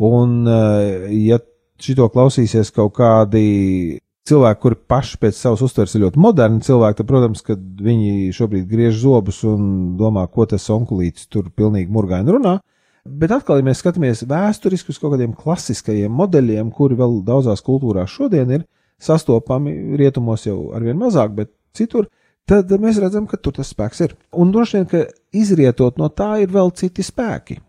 Un, 0.00 0.46
eh, 0.48 1.10
ja 1.28 1.38
šito 1.80 2.08
klausīsies 2.08 2.72
kaut 2.72 2.94
kādi 2.96 4.00
cilvēki, 4.28 4.60
kuri 4.62 4.78
paši 4.88 5.18
pēc 5.20 5.36
savas 5.36 5.62
uztveres 5.64 5.94
ir 5.94 6.04
ļoti 6.06 6.20
moderni 6.20 6.64
cilvēki, 6.64 6.98
tad, 7.00 7.08
protams, 7.08 7.42
ka 7.44 7.56
viņi 7.56 8.32
šobrīd 8.36 8.68
griež 8.70 9.00
zobus 9.02 9.42
un 9.48 9.96
domā, 10.00 10.26
ko 10.30 10.46
tas 10.48 10.68
onkulītis 10.72 11.28
tur 11.28 11.50
pilnīgi 11.50 11.92
murgaini 11.92 12.36
runā. 12.36 12.58
Bet 13.04 13.32
atkal, 13.32 13.58
ja 13.58 13.66
mēs 13.66 13.80
skatāmies 13.80 14.22
vēsturiski 14.28 14.92
uz 14.92 15.00
kaut 15.00 15.14
kādiem 15.14 15.32
klasiskajiem 15.36 16.12
modeļiem, 16.12 16.68
kuri 16.76 16.98
vēl 17.00 17.22
daudzās 17.26 17.64
kultūrās 17.64 18.12
šodien 18.12 18.52
ir 18.58 18.66
sastopami, 19.00 19.96
rietumos 19.96 20.44
jau 20.46 20.70
arvien 20.76 20.98
mazāk, 21.00 21.32
bet 21.34 21.52
citur, 21.76 22.10
tad 22.50 22.72
mēs 22.82 22.98
redzam, 23.02 23.28
ka 23.30 23.38
tur 23.38 23.54
tas 23.56 23.70
spēks 23.70 24.04
ir. 24.06 24.16
Un 24.34 24.50
droši 24.54 24.78
vien, 24.78 24.86
ka 24.90 25.04
izrietot 25.36 26.00
no 26.00 26.10
tā 26.10 26.32
ir 26.42 26.50
vēl 26.50 26.72
citi 26.76 27.04
spēki, 27.06 27.60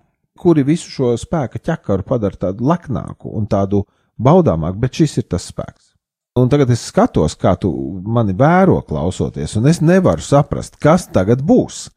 kuri 0.41 0.65
visu 0.65 0.89
šo 0.89 1.13
spēka 1.21 1.61
ķekaru 1.61 2.07
padara 2.07 2.45
tādu 2.47 2.65
leknāku 2.71 3.31
un 3.37 3.47
tādu 3.51 3.85
baudāmāku, 4.21 4.81
bet 4.81 5.01
šis 5.01 5.21
ir 5.21 5.29
tas 5.29 5.47
spēks. 5.51 5.91
Un 6.39 6.47
tagad 6.47 6.69
es 6.71 6.85
skatos, 6.87 7.35
kā 7.35 7.57
tu 7.59 7.69
mani 8.07 8.33
vēro 8.39 8.77
klausoties, 8.87 9.57
un 9.59 9.67
es 9.67 9.81
nevaru 9.83 10.23
saprast, 10.23 10.77
kas 10.79 11.09
tagad 11.11 11.43
būs. 11.43 11.89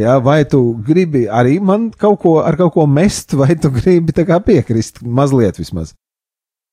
Jā, 0.00 0.14
vai 0.24 0.46
tu 0.48 0.72
gribi 0.86 1.26
arī 1.28 1.58
man 1.60 1.90
kaut 1.92 2.22
ko 2.22 2.38
kaut 2.56 2.72
ko 2.72 2.86
mest, 2.88 3.34
vai 3.36 3.52
tu 3.60 3.68
gribi 3.70 4.12
piekrist 4.46 5.02
mazliet 5.04 5.60
vismaz? 5.60 5.92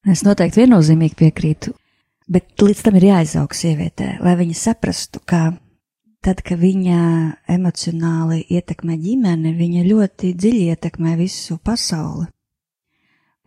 Es 0.07 0.23
noteikti 0.23 0.63
viennozīmīgi 0.63 1.19
piekrītu. 1.19 1.73
Bet 2.29 2.61
līdz 2.61 2.83
tam 2.85 2.97
ir 2.99 3.07
jāizaug 3.07 3.55
sievietē, 3.57 4.19
lai 4.21 4.35
viņa 4.37 4.57
saprastu, 4.57 5.21
ka 5.25 5.47
tad, 6.21 6.43
kad 6.45 6.59
viņa 6.61 6.99
emocionāli 7.49 8.43
ietekmē 8.53 8.99
ģimeni, 9.01 9.55
viņa 9.57 9.85
ļoti 9.87 10.35
dziļi 10.37 10.67
ietekmē 10.75 11.15
visu 11.17 11.57
pasauli. 11.57 12.27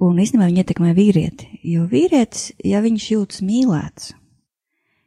Un 0.03 0.19
īstenībā 0.19 0.49
viņa 0.49 0.65
ietekmē 0.65 0.97
vīrieti, 0.97 1.61
jo 1.71 1.87
vīrietis, 1.87 2.51
ja 2.67 2.81
viņš 2.83 3.07
jūtas 3.13 3.45
mīlēts, 3.47 4.11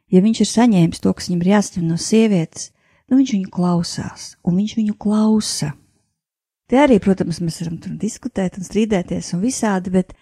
ja 0.08 0.22
viņš 0.24 0.40
ir 0.40 0.50
saņēmis 0.54 1.02
to, 1.04 1.12
kas 1.12 1.28
viņam 1.28 1.42
ir 1.44 1.52
jāsaņem 1.52 1.90
no 1.90 2.00
sievietes, 2.00 2.70
nu 3.10 3.20
viņš 3.20 3.34
viņu 3.36 3.50
klausās, 3.52 4.30
un 4.40 4.56
viņš 4.56 4.76
viņu 4.78 4.96
klausa. 4.96 5.74
Te 6.66 6.80
arī, 6.80 6.96
protams, 7.02 7.42
mēs 7.44 7.60
varam 7.60 7.76
tur 7.82 7.98
diskutēt 8.00 8.56
un 8.56 8.64
strīdēties 8.64 9.34
un 9.36 9.44
visādi, 9.44 9.92
bet, 9.92 10.16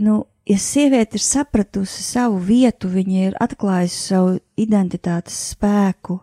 nu, 0.00 0.22
ja 0.46 0.58
sieviete 0.58 1.16
ir 1.18 1.24
sapratusi 1.24 2.02
savu 2.04 2.38
vietu, 2.38 2.90
viņa 2.92 3.26
ir 3.28 3.36
atklājusi 3.40 4.00
savu 4.10 4.36
identitātes 4.60 5.36
spēku, 5.54 6.20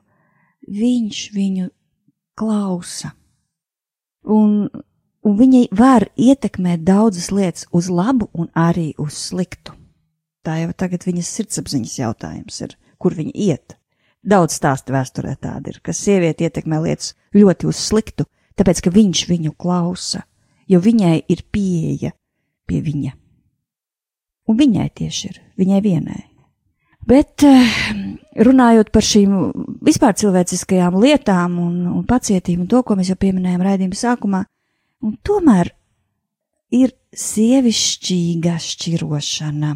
viņš 0.68 1.22
viņu 1.36 1.70
klausa. 2.38 3.14
Un, 4.22 4.70
un 5.26 5.38
viņa 5.38 5.66
var 5.78 6.08
ietekmēt 6.16 6.84
daudzas 6.86 7.32
lietas 7.34 7.68
uz 7.74 7.90
labu 7.90 8.30
un 8.34 8.52
arī 8.54 8.92
uz 9.02 9.18
sliktu. 9.30 9.74
Tā 10.46 10.58
jau 10.64 10.72
tagad 10.74 11.06
viņas 11.06 11.30
sirdsapziņas 11.38 11.98
jautājums 12.00 12.62
ir, 12.66 12.76
kur 12.98 13.14
viņa 13.18 13.34
iet. 13.34 13.78
Daudz 14.22 14.54
stāstu 14.58 14.94
vēsturē 14.94 15.34
tāda 15.42 15.74
ir, 15.74 15.80
ka 15.82 15.94
sieviete 15.98 16.46
ietekmē 16.46 16.82
lietas 16.84 17.16
ļoti 17.34 17.70
uz 17.70 17.82
sliktu, 17.82 18.28
tāpēc, 18.58 18.84
ka 18.86 18.94
viņš 18.94 19.24
viņu 19.30 19.56
klausa, 19.58 20.24
jo 20.70 20.82
viņai 20.82 21.24
ir 21.26 21.42
pieeja 21.50 22.14
pie 22.70 22.84
viņa. 22.86 23.21
Un 24.52 24.60
viņai 24.60 24.90
tieši 25.00 25.30
ir, 25.30 25.42
viņai 25.62 25.82
vienai. 25.86 26.22
Bet 27.08 27.44
eh, 27.48 27.78
runājot 28.46 28.92
par 28.94 29.06
šīm 29.06 29.36
vispār 29.86 30.14
cilvēciskajām 30.20 30.98
lietām 31.02 31.58
un, 31.62 31.78
un 31.90 32.04
pacietību 32.08 32.66
un 32.66 32.72
to, 32.72 32.82
ko 32.86 32.98
mēs 33.00 33.14
jau 33.14 33.18
pieminējām 33.22 33.64
raidījuma 33.66 33.98
sākumā, 33.98 34.42
un 35.08 35.16
tomēr 35.26 35.72
ir 36.72 36.94
sievišķīga 37.18 38.58
šķirošana. 38.62 39.72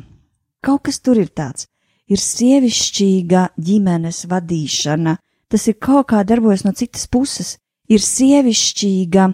Kaut 0.65 0.85
kas 0.87 1.01
tur 1.03 1.19
ir 1.21 1.31
tāds. 1.35 1.67
Ir 2.05 2.21
sievišķīga 2.21 3.47
ģimenes 3.57 4.25
vadīšana. 4.29 5.15
Tas 5.49 5.65
ir 5.69 5.79
kaut 5.81 6.11
kā 6.11 6.21
darbojas 6.27 6.65
no 6.65 6.73
citas 6.77 7.07
puses. 7.09 7.55
Ir 7.89 8.01
sievišķīga 8.01 9.27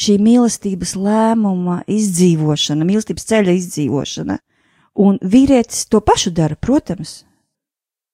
šī 0.00 0.16
mīlestības 0.22 0.94
lēmuma 0.98 1.80
izdzīvošana, 1.90 2.86
mīlestības 2.86 3.26
ceļa 3.30 3.56
izdzīvošana. 3.58 4.38
Un 4.98 5.18
vīrietis 5.22 5.86
to 5.88 6.00
pašu 6.02 6.32
dara, 6.34 6.56
protams. 6.56 7.24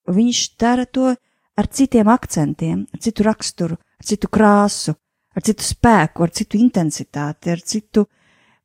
Viņš 0.06 0.42
dara 0.60 0.84
to 0.86 1.14
ar 1.56 1.66
citiem 1.72 2.08
akcentiem, 2.08 2.84
ar 2.92 3.00
citu 3.00 3.24
raksturu, 3.26 3.76
ar 3.76 4.04
citu 4.06 4.28
krāsu, 4.28 4.94
ar 5.34 5.42
citu 5.42 5.64
spēku, 5.64 6.22
ar 6.22 6.30
citu 6.30 6.60
intensitāti, 6.60 7.50
ar 7.50 7.60
citu. 7.64 8.06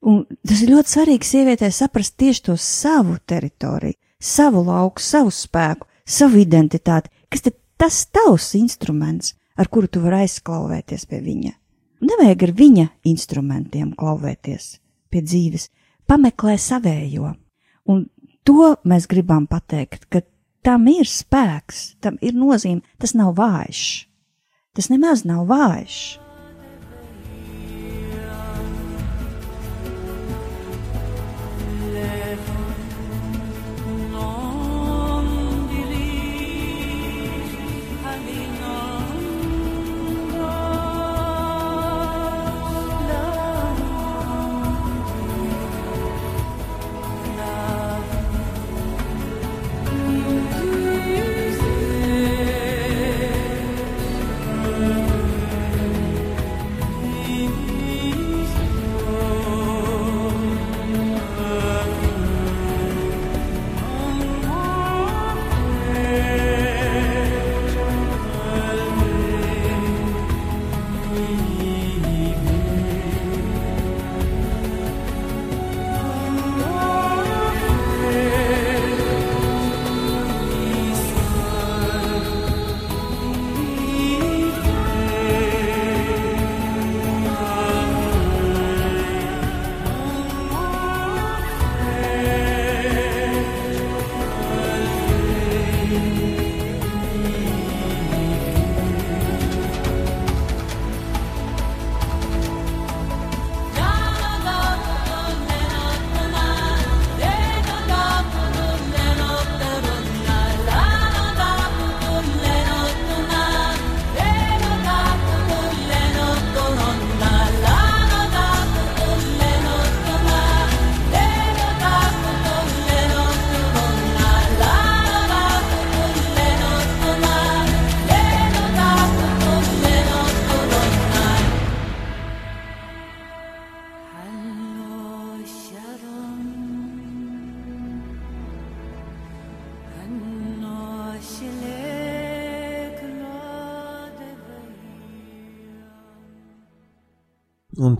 Un 0.02 0.24
tas 0.48 0.62
ir 0.64 0.74
ļoti 0.74 0.96
svarīgi 0.96 1.28
sievietē 1.30 1.70
saprast 1.72 2.18
tieši 2.18 2.46
to 2.50 2.58
savu 2.58 3.18
teritoriju, 3.26 4.00
savu 4.20 4.64
lauku, 4.66 5.02
savu 5.04 5.32
spēku, 5.34 5.88
savu 6.06 6.42
identitāti, 6.42 7.12
kas 7.30 7.46
ir 7.46 7.58
tas 7.78 8.04
tavs 8.14 8.54
instruments, 8.58 9.36
ar 9.58 9.70
kuru 9.70 9.88
tu 9.88 10.02
vari 10.02 10.26
aizklauvēties 10.26 11.06
pie 11.10 11.22
viņa. 11.22 11.54
Nevajag 12.02 12.48
ar 12.48 12.54
viņa 12.58 12.88
instrumentiem 13.12 13.94
klauvēties 13.98 14.80
pie 15.12 15.22
dzīves, 15.22 15.68
pameklē 16.10 16.56
savējo. 16.58 17.36
Un 17.90 18.06
to 18.48 18.76
mēs 18.88 19.08
gribam 19.10 19.48
pateikt, 19.50 20.06
ka 20.12 20.22
tam 20.66 20.88
ir 20.92 21.10
spēks, 21.10 21.98
tam 22.02 22.18
ir 22.22 22.38
nozīme, 22.38 22.82
tas 23.02 23.16
nav 23.18 23.36
vājš. 23.40 24.08
Tas 24.78 24.88
nemaz 24.92 25.26
nav 25.28 25.48
vājš. 25.50 26.21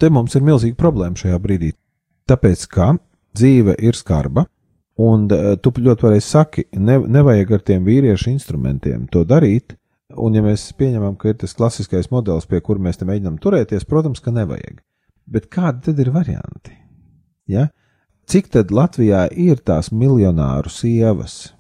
Te 0.02 0.10
mums 0.10 0.36
ir 0.36 0.46
milzīga 0.46 0.78
problēma 0.80 1.20
šajā 1.20 1.38
brīdī. 1.42 1.72
Tāpēc, 2.30 2.66
ka 2.72 2.96
dzīve 3.38 3.76
ir 3.84 3.98
skarba, 3.98 4.46
un 5.02 5.28
uh, 5.32 5.54
tu 5.62 5.74
ļoti 5.78 6.06
pareizi 6.06 6.28
saki, 6.28 6.66
ne, 6.78 6.98
nevajag 7.00 7.54
ar 7.58 7.64
tiem 7.70 7.86
vīriešu 7.88 8.32
instrumentiem 8.34 9.08
to 9.12 9.24
darīt. 9.28 9.78
Un, 10.20 10.36
ja 10.36 10.44
mēs 10.44 10.66
pieņemam, 10.76 11.16
ka 11.16 11.32
ir 11.32 11.38
tas 11.40 11.56
klasiskais 11.56 12.10
modelis, 12.12 12.48
pie 12.50 12.60
kura 12.60 12.84
mēs 12.84 13.00
te 13.00 13.08
mēģinām 13.08 13.38
turēties, 13.40 13.88
protams, 13.88 14.20
ka 14.20 14.34
nevajag. 14.36 14.82
Bet 15.32 15.48
kādi 15.54 15.86
tad 15.86 16.02
ir 16.04 16.12
varianti? 16.12 16.76
Ja? 17.48 17.70
Cik 18.28 18.52
tad 18.52 18.74
Latvijā 18.76 19.26
ir 19.32 19.62
tās 19.64 19.90
miljonāru 19.96 20.72
sievas, 20.72 21.54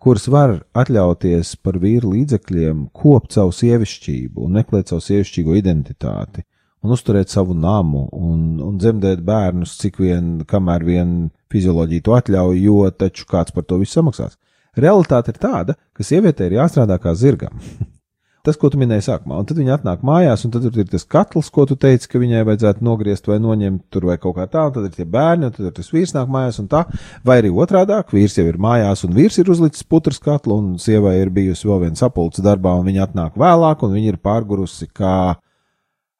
kuras 0.00 0.28
var 0.32 0.58
atļauties 0.76 1.54
par 1.64 1.80
vīru 1.80 2.14
līdzekļiem 2.14 2.86
kopt 2.96 3.36
savu 3.36 3.52
sievišķību 3.56 4.44
un 4.44 4.60
meklēt 4.60 4.92
savu 4.92 5.04
sievišķīgo 5.04 5.56
identitāti, 5.60 6.44
un 6.84 6.94
uzturēt 6.96 7.32
savu 7.32 7.54
namu 7.56 8.06
un, 8.16 8.58
un 8.64 8.78
dzemdēt 8.80 9.22
bērnus, 9.26 9.76
cik 9.82 10.00
vien, 10.00 10.32
kamēr 10.48 10.86
vien 10.86 11.14
fizioloģija 11.52 12.06
to 12.06 12.16
atļauj, 12.16 12.60
jo 12.64 12.90
taču 12.90 13.28
kāds 13.30 13.54
par 13.56 13.66
to 13.68 13.80
visu 13.80 13.98
samaksās. 13.98 14.38
Realitāte 14.80 15.34
ir 15.34 15.40
tāda, 15.42 15.76
ka 15.96 16.06
sievietei 16.06 16.48
ir 16.48 16.60
jāstrādā 16.60 17.00
kā 17.02 17.14
zirgam. 17.18 17.58
Tas, 18.40 18.56
ko 18.56 18.70
tu 18.72 18.78
minēji 18.80 19.04
sākumā, 19.04 19.36
un 19.36 19.44
tad 19.44 19.58
viņi 19.60 19.72
atnāk 19.74 20.04
mājās, 20.06 20.46
un 20.46 20.52
tad 20.54 20.62
tur 20.64 20.80
ir 20.80 20.86
tas 20.88 21.02
katls, 21.04 21.50
ko 21.52 21.66
tu 21.68 21.74
teici, 21.76 22.06
ka 22.08 22.16
viņai 22.22 22.46
vajadzētu 22.48 22.86
nogriezt 22.86 23.26
vai 23.28 23.36
noņemt 23.36 23.82
tur 23.92 24.06
vai 24.08 24.16
kaut 24.22 24.38
kā 24.38 24.46
tā, 24.48 24.62
un 24.70 24.72
tad 24.78 24.86
ir 24.86 24.94
tie 24.94 25.04
bērni, 25.04 25.50
un 25.50 25.52
tad 25.52 25.66
ir 25.68 25.74
tas 25.76 25.92
vīrs 25.92 26.14
nāk 26.16 26.30
mājās, 26.32 26.56
un 26.62 26.70
tā, 26.72 26.86
vai 27.26 27.36
arī 27.42 27.50
otrādāk, 27.52 28.14
vīrs 28.16 28.38
jau 28.38 28.46
ir 28.48 28.56
mājās, 28.56 29.04
un 29.04 29.12
vīrs 29.18 29.36
ir 29.42 29.52
uzlicis 29.52 29.84
putras 29.84 30.22
katlu, 30.24 30.56
un 30.56 30.72
sievai 30.80 31.18
ir 31.18 31.34
bijusi 31.36 31.68
vēl 31.68 31.82
viens 31.84 32.00
sapulcs 32.00 32.40
darbā, 32.40 32.78
un 32.80 32.88
viņa 32.88 33.10
atnāk 33.10 33.36
vēlāk, 33.44 33.84
un 33.84 33.92
viņa 33.98 34.14
ir 34.14 34.20
pārgurusi, 34.24 34.88
kā 34.88 35.36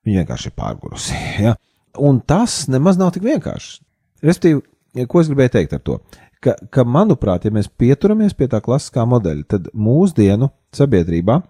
viņa 0.06 0.22
vienkārši 0.22 0.50
ir 0.50 0.56
pārgurusi. 0.58 1.20
Ja? 1.44 1.54
Un 1.98 2.20
tas 2.20 2.64
nemaz 2.70 2.98
nav 3.00 3.12
tik 3.14 3.24
vienkārši. 3.26 3.80
Respektīvi, 4.24 5.06
ko 5.10 5.22
es 5.22 5.30
gribēju 5.30 5.54
teikt 5.56 5.76
ar 5.76 5.82
to? 5.86 5.98
Ka, 6.40 6.54
ka, 6.72 6.86
manuprāt, 6.88 7.44
ja 7.44 7.52
mēs 7.52 7.68
pieturamies 7.68 8.32
pie 8.36 8.48
tā 8.48 8.62
klasiskā 8.64 9.04
modeļa, 9.08 9.44
tad 9.50 9.68
mūsdienu 9.76 10.48
sabiedrībā 10.76 11.42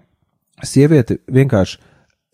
sieviete 0.67 1.21
vienkārši 1.31 1.79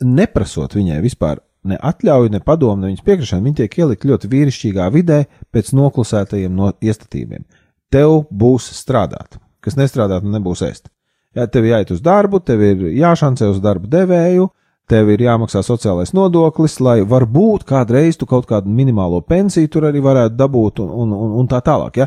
neprasot 0.06 0.76
viņai 0.76 1.02
vispār 1.04 1.42
ne 1.66 1.76
atļauju, 1.82 2.32
ne 2.32 2.40
padomu, 2.44 2.80
ne 2.80 2.92
viņas 2.92 3.04
piekrišanu, 3.06 3.44
viņa 3.44 3.60
tiek 3.60 3.78
ielikt 3.82 4.06
ļoti 4.08 4.30
vīrišķīgā 4.32 4.88
vidē 4.94 5.22
pēc 5.54 5.72
noklusētajiem 5.76 6.54
no 6.56 6.70
iestatījumiem. 6.80 7.44
Tev 7.92 8.22
būs 8.30 8.68
strādāt, 8.76 9.38
kas 9.64 9.76
nestrādāt, 9.78 10.26
nebūs 10.26 10.62
ēst. 10.66 10.88
Ja 11.36 11.46
tev 11.50 11.66
jāiet 11.68 11.92
uz 11.92 12.00
darbu, 12.04 12.40
tev 12.40 12.62
ir 12.64 12.86
jāšancē 12.96 13.50
uz 13.52 13.60
darbu 13.60 13.90
devēju, 13.92 14.48
tev 14.90 15.10
ir 15.10 15.24
jāmaksā 15.26 15.62
sociālais 15.66 16.12
nodoklis, 16.14 16.78
lai 16.80 17.00
varbūt 17.06 17.66
kādreiz 17.66 18.18
tu 18.18 18.26
kaut 18.26 18.46
kādu 18.50 18.70
minimālo 18.70 19.20
pensiju 19.22 19.70
tur 19.72 19.88
arī 19.88 20.02
varētu 20.04 20.38
dabūt 20.38 20.82
un, 20.84 20.92
un, 21.02 21.16
un, 21.16 21.34
un 21.40 21.50
tā 21.50 21.60
tālāk. 21.64 22.02
Ja? 22.02 22.06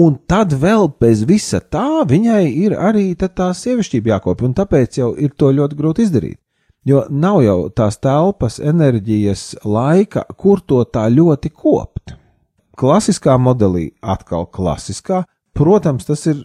Un 0.00 0.16
tad 0.26 0.54
vēl 0.58 0.88
bez 1.00 1.22
visa 1.28 1.60
tā 1.60 2.02
viņai 2.08 2.44
ir 2.50 2.72
arī 2.74 3.12
tā 3.14 3.52
sievišķība 3.54 4.16
jākopja, 4.16 4.48
un 4.48 4.56
tāpēc 4.56 4.98
jau 4.98 5.12
ir 5.14 5.36
to 5.38 5.52
ļoti 5.54 5.78
grūti 5.78 6.08
izdarīt. 6.08 6.38
Jo 6.84 7.06
nav 7.08 7.38
jau 7.40 7.58
tās 7.72 7.96
telpas, 7.96 8.58
enerģijas, 8.60 9.54
laika, 9.64 10.26
kur 10.36 10.60
to 10.60 10.82
tā 10.84 11.06
ļoti 11.08 11.52
kopt. 11.54 12.16
Klasiskā 12.76 13.38
modelī, 13.40 13.92
atkal 14.02 14.44
klasiskā, 14.50 15.22
protams, 15.56 16.04
tas 16.04 16.26
ir 16.26 16.42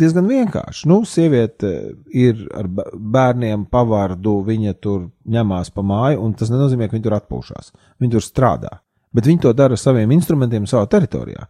diezgan 0.00 0.28
vienkārši. 0.30 0.86
Nu, 0.90 1.02
sieviete 1.08 1.72
ir 2.08 2.44
ar 2.56 2.68
bērniem 2.70 3.66
pavārdu, 3.72 4.38
viņa 4.46 4.76
tur 4.82 5.08
ņemās 5.28 5.72
pa 5.74 5.84
māju, 5.86 6.22
un 6.24 6.36
tas 6.38 6.52
nenozīmē, 6.52 6.88
ka 6.88 6.96
viņa 6.96 7.06
tur 7.08 7.18
atpūšas. 7.18 7.72
Viņa 8.02 8.16
tur 8.16 8.26
strādā, 8.26 8.76
bet 9.14 9.28
viņa 9.28 9.46
to 9.46 9.52
dara 9.56 9.78
ar 9.78 9.82
saviem 9.82 10.14
instrumentiem 10.14 10.68
savā 10.70 10.88
teritorijā. 10.92 11.48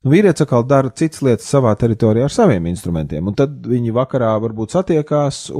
Vīrietis 0.00 0.46
atkal 0.46 0.62
dara 0.64 0.88
citas 0.96 1.20
lietas 1.20 1.48
savā 1.52 1.74
teritorijā 1.76 2.24
ar 2.24 2.32
saviem 2.32 2.70
instrumentiem, 2.70 3.26
un 3.28 3.34
tad 3.36 3.58
viņi 3.68 3.92
vakarā 3.92 4.30
varbūt 4.40 4.72
satiekās, 4.72 5.50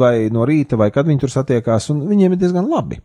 vai 0.00 0.30
no 0.32 0.46
rīta, 0.48 0.78
vai 0.80 0.88
kad 0.94 1.04
viņi 1.04 1.20
tur 1.20 1.34
satiekās, 1.34 1.90
un 1.92 2.06
viņiem 2.08 2.32
ir 2.32 2.40
diezgan 2.40 2.70
labi. 2.72 3.02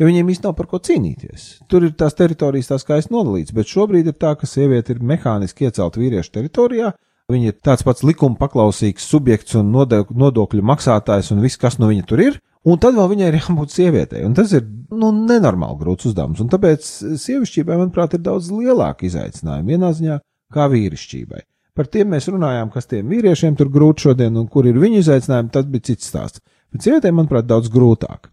Jo 0.00 0.08
viņiem 0.08 0.30
īstenībā 0.32 0.50
nav 0.50 0.56
par 0.58 0.66
ko 0.70 0.80
cīnīties. 0.82 1.42
Tur 1.70 1.84
ir 1.86 1.92
tās 1.94 2.16
teritorijas, 2.18 2.72
tā 2.72 2.80
skaisti 2.82 3.12
nodalīts, 3.14 3.52
bet 3.54 3.70
šobrīd 3.70 4.08
ir 4.10 4.16
tā, 4.18 4.32
ka 4.34 4.48
sieviete 4.48 4.96
ir 4.96 5.04
mehāniski 5.06 5.68
iecelta 5.68 6.00
vīriešu 6.00 6.32
teritorijā. 6.34 6.90
Viņa 7.32 7.50
ir 7.50 7.60
tāds 7.64 7.84
pats 7.86 8.04
likuma 8.04 8.36
paklausīgs 8.36 9.06
subjekts 9.08 9.56
un 9.56 9.70
nodokļu 9.72 10.64
maksātājs, 10.66 11.30
un 11.32 11.40
viss, 11.40 11.60
kas 11.60 11.78
no 11.80 11.88
viņa 11.88 12.04
tur 12.08 12.20
ir, 12.20 12.36
Un 12.64 12.80
tad 12.80 12.96
vēl 12.96 13.10
viņai 13.10 13.26
ir 13.28 13.36
jābūt 13.36 13.74
sievietei, 13.74 14.22
un 14.24 14.34
tas 14.36 14.52
ir 14.56 14.62
nu, 14.64 15.10
nenormāli 15.12 15.76
grūts 15.82 16.08
uzdevums. 16.08 16.40
Un 16.40 16.48
tāpēc 16.52 16.86
sievišķībai, 17.20 17.76
manuprāt, 17.76 18.16
ir 18.16 18.22
daudz 18.24 18.48
lielāka 18.54 19.04
izaicinājuma 19.04 19.68
vienā 19.68 19.90
ziņā 19.98 20.16
kā 20.54 20.68
vīrišķībai. 20.72 21.42
Par 21.76 21.90
tiem 21.92 22.14
mēs 22.14 22.30
runājām, 22.30 22.70
kas 22.72 22.88
tiem 22.88 23.10
vīriešiem 23.12 23.58
tur 23.58 23.68
grūti 23.74 24.06
šodien, 24.06 24.38
un 24.40 24.48
kur 24.48 24.64
ir 24.70 24.78
viņu 24.80 25.02
izaicinājumi, 25.02 25.52
tas 25.52 25.68
bija 25.68 25.88
cits 25.90 26.08
stāsts. 26.08 26.40
Bet 26.72 26.86
sievietei, 26.86 27.12
manuprāt, 27.12 27.44
daudz 27.50 27.68
grūtāk. 27.74 28.30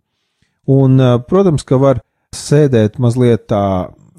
Un, 0.72 0.96
protams, 1.28 1.66
ka 1.68 1.82
var 1.82 2.00
sēdēt 2.38 3.02
mazliet 3.04 3.50
tā, 3.52 3.64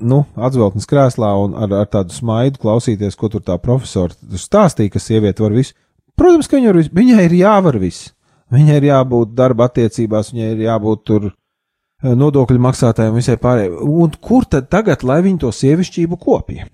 nu, 0.03 0.23
atzveltnes 0.37 0.89
krēslā 0.91 1.31
un 1.45 1.55
ar, 1.59 1.73
ar 1.83 1.89
tādu 1.91 2.15
smaidu 2.15 2.61
klausīties, 2.63 3.17
ko 3.19 3.31
tur 3.33 3.45
tā 3.47 3.57
profesora 3.63 4.13
stāstīja, 4.39 4.93
ka 4.95 5.03
sieviete 5.03 5.45
var 5.45 5.55
visu. 5.57 5.77
Protams, 6.19 6.49
ka 6.51 6.59
viņa 6.59 6.73
var 6.73 6.81
visu, 6.81 6.93
viņai 6.99 7.29
ir 7.29 7.37
jāvar 7.41 7.79
viss. 7.83 8.11
Viņai 8.53 8.75
ir 8.83 8.89
jābūt 8.91 9.33
darba 9.37 9.71
attiecībās, 9.71 10.33
viņai 10.35 10.51
ir 10.53 10.67
jābūt 10.67 11.05
tur 11.09 11.29
eh, 11.31 12.13
nodokļu 12.13 12.61
maksātājiem, 12.67 13.17
visai 13.17 13.39
pārējai. 13.41 13.73
Un 13.81 14.13
kur 14.21 14.45
tad 14.45 14.69
tagad, 14.73 15.07
lai 15.09 15.23
viņi 15.25 15.41
to 15.47 15.53
sievišķību 15.57 16.19
kopja? 16.21 16.69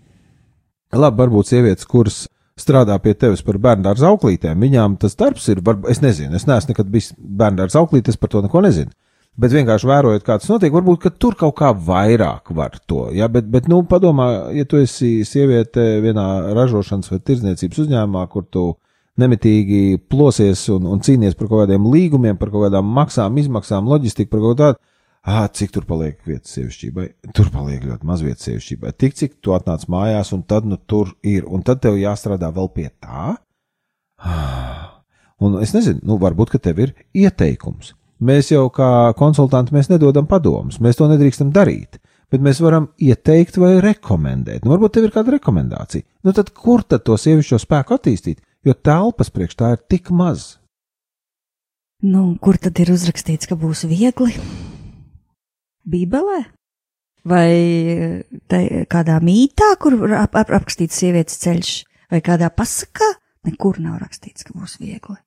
Labi, 0.99 1.21
varbūt 1.23 1.53
sievietes, 1.53 1.87
kuras 1.87 2.25
strādā 2.59 2.97
pie 3.03 3.15
tevis 3.15 3.45
par 3.47 3.61
bērnu 3.63 3.87
dārza 3.87 4.09
auklītēm, 4.11 4.59
viņām 4.65 4.97
tas 4.99 5.15
darbs 5.19 5.47
ir, 5.53 5.61
var, 5.63 5.79
es 5.93 6.01
nezinu, 6.03 6.35
es 6.35 6.49
neesmu 6.49 6.73
nekad 6.73 6.91
bijis 6.91 7.13
bērnu 7.19 7.63
dārza 7.63 7.83
auklītes, 7.83 8.19
par 8.19 8.33
to 8.33 8.43
neko 8.43 8.65
nezinu. 8.65 8.91
Bet 9.39 9.53
vienkārši 9.55 9.87
vērojot, 9.87 10.25
kā 10.27 10.35
tas 10.41 10.51
notiek, 10.51 10.73
varbūt, 10.75 11.05
tur 11.23 11.37
kaut 11.39 11.55
kā 11.61 11.71
vairāk 11.71 12.51
var 12.59 12.75
to. 12.91 13.05
Ja? 13.15 13.29
Bet, 13.31 13.47
bet, 13.53 13.69
nu, 13.71 13.85
padomā, 13.87 14.51
ja 14.57 14.65
tu 14.67 14.81
esi 14.83 15.23
sieviete 15.27 15.85
vienā 16.03 16.27
ražošanas 16.59 17.13
vai 17.13 17.21
tirdzniecības 17.23 17.85
uzņēmumā, 17.85 18.25
kur 18.33 18.49
tu 18.51 18.65
nemitīgi 19.19 20.01
plosies 20.11 20.65
un, 20.75 20.89
un 20.91 21.03
cīnies 21.07 21.39
par 21.39 21.51
kaut 21.51 21.63
kādiem 21.65 21.87
līgumiem, 21.87 22.39
par 22.39 22.51
kaut 22.51 22.67
kādām 22.67 22.91
maksām, 22.97 23.39
izmaksām, 23.39 23.87
loģistiku, 23.91 24.33
par 24.33 24.43
kaut 24.43 24.63
kādu. 24.63 24.83
Ah, 25.29 25.45
cik 25.53 25.71
tur 25.75 25.85
paliek 25.87 26.19
vietas 26.27 26.55
sievišķībai? 26.57 27.07
Tur 27.37 27.51
paliek 27.53 27.83
ļoti 27.85 28.07
maz 28.09 28.23
vietas 28.25 28.47
sievišķībai. 28.49 28.95
Tik 29.03 29.17
cik 29.19 29.39
tu 29.45 29.55
atnāc 29.55 29.85
mājās, 29.91 30.33
un 30.35 30.43
tad 30.49 30.67
nu 30.67 30.79
tur 30.91 31.13
ir, 31.27 31.47
un 31.47 31.63
tad 31.67 31.83
tev 31.85 31.99
jāstrādā 32.01 32.51
vēl 32.55 32.71
pie 32.75 32.89
tā. 33.03 33.35
Ah. 34.19 35.03
Un 35.39 35.61
es 35.63 35.75
nezinu, 35.77 36.03
nu, 36.03 36.19
varbūt, 36.19 36.57
tev 36.63 36.81
ir 36.83 36.95
ieteikums. 37.15 37.93
Mēs 38.19 38.51
jau 38.51 38.67
kā 38.75 39.13
konsultanti 39.19 39.77
nedodam 39.91 40.27
padomus, 40.27 40.81
mēs 40.83 40.99
to 40.99 41.07
nedrīkstam 41.07 41.53
darīt, 41.55 42.01
bet 42.31 42.43
mēs 42.43 42.59
varam 42.61 42.89
ieteikt 42.99 43.61
vai 43.63 43.77
rekomendēt. 43.81 44.65
Nu, 44.65 44.75
varbūt 44.75 44.97
tev 44.97 45.07
ir 45.07 45.15
kāda 45.15 45.37
rekomendācija. 45.37 46.03
Nu, 46.27 46.35
tad 46.35 46.51
kur 46.51 46.83
tad 46.83 47.07
to 47.07 47.17
sievišķo 47.17 47.61
spēku 47.63 47.95
attīstīt? 47.95 48.43
jo 48.67 48.75
telpas 48.75 49.31
priekš 49.35 49.59
tā 49.59 49.73
ir 49.75 49.83
tik 49.91 50.13
maz. 50.15 50.57
Nu, 52.05 52.37
kur 52.43 52.59
tad 52.63 52.79
ir 52.79 52.93
uzrakstīts, 52.95 53.49
ka 53.51 53.59
būs 53.59 53.85
viegli? 53.91 54.37
Bībelē? 55.89 56.41
Vai 57.29 57.49
kādā 58.89 59.19
mītā, 59.25 59.73
kur 59.83 59.97
ap, 60.15 60.37
ap, 60.39 60.39
aprakstīts 60.45 61.01
sievietes 61.03 61.41
ceļš, 61.43 61.73
vai 62.13 62.23
kādā 62.25 62.53
pasakā? 62.55 63.09
Nekur 63.49 63.81
nav 63.83 63.99
rakstīts, 64.03 64.47
ka 64.47 64.55
būs 64.55 64.79
viegli. 64.83 65.19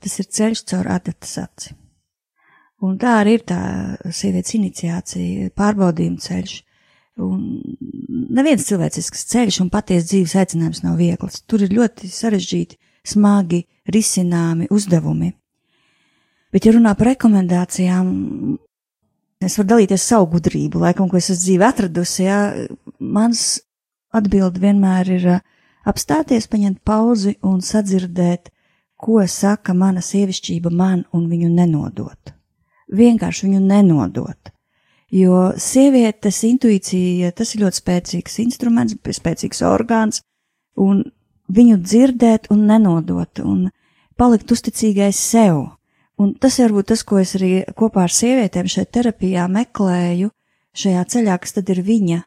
Tas 0.00 0.16
ir 0.20 0.30
ceļš 0.38 0.64
caur 0.72 0.88
adatas 0.96 1.36
aci. 1.42 1.76
Un 2.84 2.98
tā 3.00 3.14
arī 3.22 3.38
ir 3.38 3.44
tā 3.48 3.60
sievietes 4.12 4.52
iniciācija, 4.58 5.50
pārbaudījuma 5.56 6.20
ceļš. 6.20 6.56
Un 7.24 7.40
neviens 8.36 8.66
cilvēcisks 8.68 9.24
ceļš 9.30 9.62
un 9.64 9.70
patiesa 9.72 10.10
dzīves 10.10 10.34
aicinājums 10.42 10.82
nav 10.84 10.98
viegls. 11.00 11.40
Tur 11.48 11.64
ir 11.64 11.72
ļoti 11.72 12.10
sarežģīti, 12.12 12.76
smagi 13.08 13.62
risināmi 13.88 14.68
uzdevumi. 14.68 15.32
Bet, 16.52 16.68
ja 16.68 16.74
runā 16.76 16.92
par 16.98 17.14
rekomendācijām, 17.14 18.12
es 19.44 19.56
varu 19.58 19.72
dalīties 19.72 20.04
savu 20.12 20.28
gudrību, 20.36 20.84
laikam, 20.84 21.08
ko 21.08 21.16
es 21.18 21.30
esmu 21.32 21.42
dzīvē 21.46 21.70
atradusi. 21.72 22.22
Jā, 22.28 22.38
mans 23.00 23.46
atbildi 24.16 24.62
vienmēr 24.62 25.12
ir 25.16 25.28
apstāties, 25.88 26.48
paņemt 26.52 26.84
pauzi 26.84 27.38
un 27.40 27.62
sadzirdēt, 27.64 28.52
ko 29.00 29.20
saka 29.28 29.72
mana 29.76 30.04
sievišķība 30.04 30.72
man 30.72 31.04
un 31.16 31.28
viņu 31.32 31.52
nenodot. 31.56 32.35
Vienkārši 32.92 33.48
viņu 33.48 33.64
nenodot 33.66 34.56
Jo 35.14 35.52
sievietes 35.54 36.40
intuīcija 36.48 37.30
tas 37.36 37.54
ir 37.54 37.62
ļoti 37.62 37.78
spēcīgs 37.78 38.40
instruments, 38.42 38.96
spēcīgs 39.18 39.62
orgāns, 39.62 40.22
un 40.74 41.04
viņu 41.46 41.78
dzirdēt 41.78 42.50
un 42.50 42.64
nenodot, 42.66 43.38
un 43.38 43.68
palikt 44.18 44.50
uzticīgai 44.50 45.12
sev. 45.14 45.62
Un 46.18 46.32
tas 46.40 46.56
ir 46.58 46.66
varbūt 46.66 46.90
tas, 46.90 47.04
ko 47.06 47.20
es 47.20 47.36
arī 47.38 47.60
kopā 47.76 48.06
ar 48.06 48.12
sievietēm 48.12 48.66
šeit 48.72 48.90
terapijā 48.96 49.46
meklēju, 49.52 50.32
šajā 50.74 51.04
ceļā, 51.12 51.36
kas 51.38 51.54
tad 51.54 51.70
ir 51.70 51.84
viņa. 51.86 52.22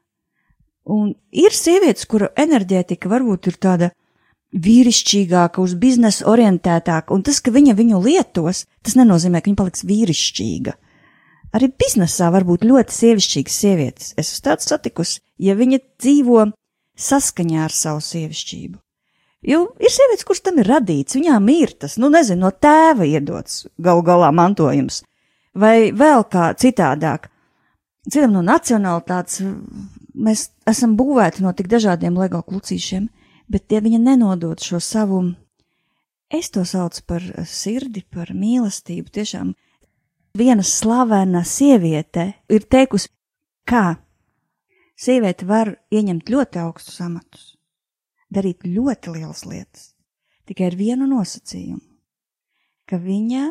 Un 0.89 1.12
ir 1.36 1.54
sievietes, 1.54 2.08
kura 2.08 2.30
enerģētika 2.39 3.10
varbūt 3.12 3.50
ir 3.52 3.58
tāda 3.60 3.91
vīrišķīgāka, 4.55 5.62
uz 5.62 5.75
biznesu 5.77 6.25
orientētāka, 6.29 7.13
un 7.13 7.23
tas, 7.25 7.39
ka 7.43 7.53
viņa 7.53 7.75
viņu 7.77 8.01
lietos, 8.01 8.65
tas 8.85 8.97
nenozīmē, 8.97 9.41
ka 9.41 9.51
viņa 9.51 9.59
paliks 9.59 9.85
vīrišķīga. 9.85 10.75
Arī 11.57 11.71
biznesā 11.81 12.29
var 12.33 12.45
būt 12.45 12.65
ļoti 12.69 12.93
sievišķīgas 12.93 13.57
sievietes. 13.63 14.12
Es 14.17 14.33
esmu 14.33 14.45
tāds 14.49 14.69
satikusi, 14.69 15.21
ja 15.41 15.55
viņa 15.57 15.79
dzīvo 16.01 16.45
saskaņā 16.99 17.65
ar 17.65 17.73
savu 17.73 18.03
sievišķību. 18.05 18.77
Jo 19.49 19.62
ir 19.79 19.93
sievietes, 19.93 20.25
kuras 20.27 20.43
tam 20.43 20.59
ir 20.59 20.67
radīts, 20.67 21.15
viņām 21.15 21.45
ir 21.53 21.71
tas, 21.79 21.95
nu, 22.01 22.09
nezinu, 22.12 22.43
no 22.43 22.51
tēva 22.51 23.07
iedots 23.07 23.63
galu 23.79 24.03
galā 24.05 24.33
mantojums, 24.35 25.01
vai 25.55 25.91
vēl 25.95 26.25
kā 26.29 26.51
citādāk. 26.59 27.29
Citam 28.09 28.33
no 28.35 28.43
nacionālitātes 28.43 29.39
mēs 30.19 30.49
esam 30.67 30.97
būvēti 30.99 31.45
no 31.45 31.53
tik 31.55 31.69
dažādiem 31.71 32.17
LEGO 32.19 32.41
klucīšiem, 32.49 33.07
bet 33.49 33.71
ja 33.73 33.81
viņa 33.83 33.99
nenodod 34.05 34.62
šo 34.63 34.79
savu 34.83 35.23
Es 36.29 36.51
to 36.53 36.62
saucu 36.65 37.01
par 37.09 37.23
sirdi, 37.49 38.03
par 38.05 38.29
mīlestību. 38.38 39.09
Tiešām 39.09 39.53
viena 40.38 40.65
slavena 40.65 41.41
sieviete 41.41 42.25
ir 42.53 42.67
teikusi, 42.69 43.09
kā 43.65 43.97
sieviete 44.93 45.47
var 45.49 45.73
ieņemt 45.89 46.29
ļoti 46.29 46.62
augstus 46.62 46.99
amatus, 47.01 47.47
darīt 48.29 48.67
ļoti 48.67 49.15
lielas 49.15 49.41
lietas, 49.49 49.88
tikai 50.45 50.69
ar 50.69 50.77
vienu 50.77 51.09
nosacījumu, 51.09 51.81
ka 52.85 53.01
viņa 53.01 53.49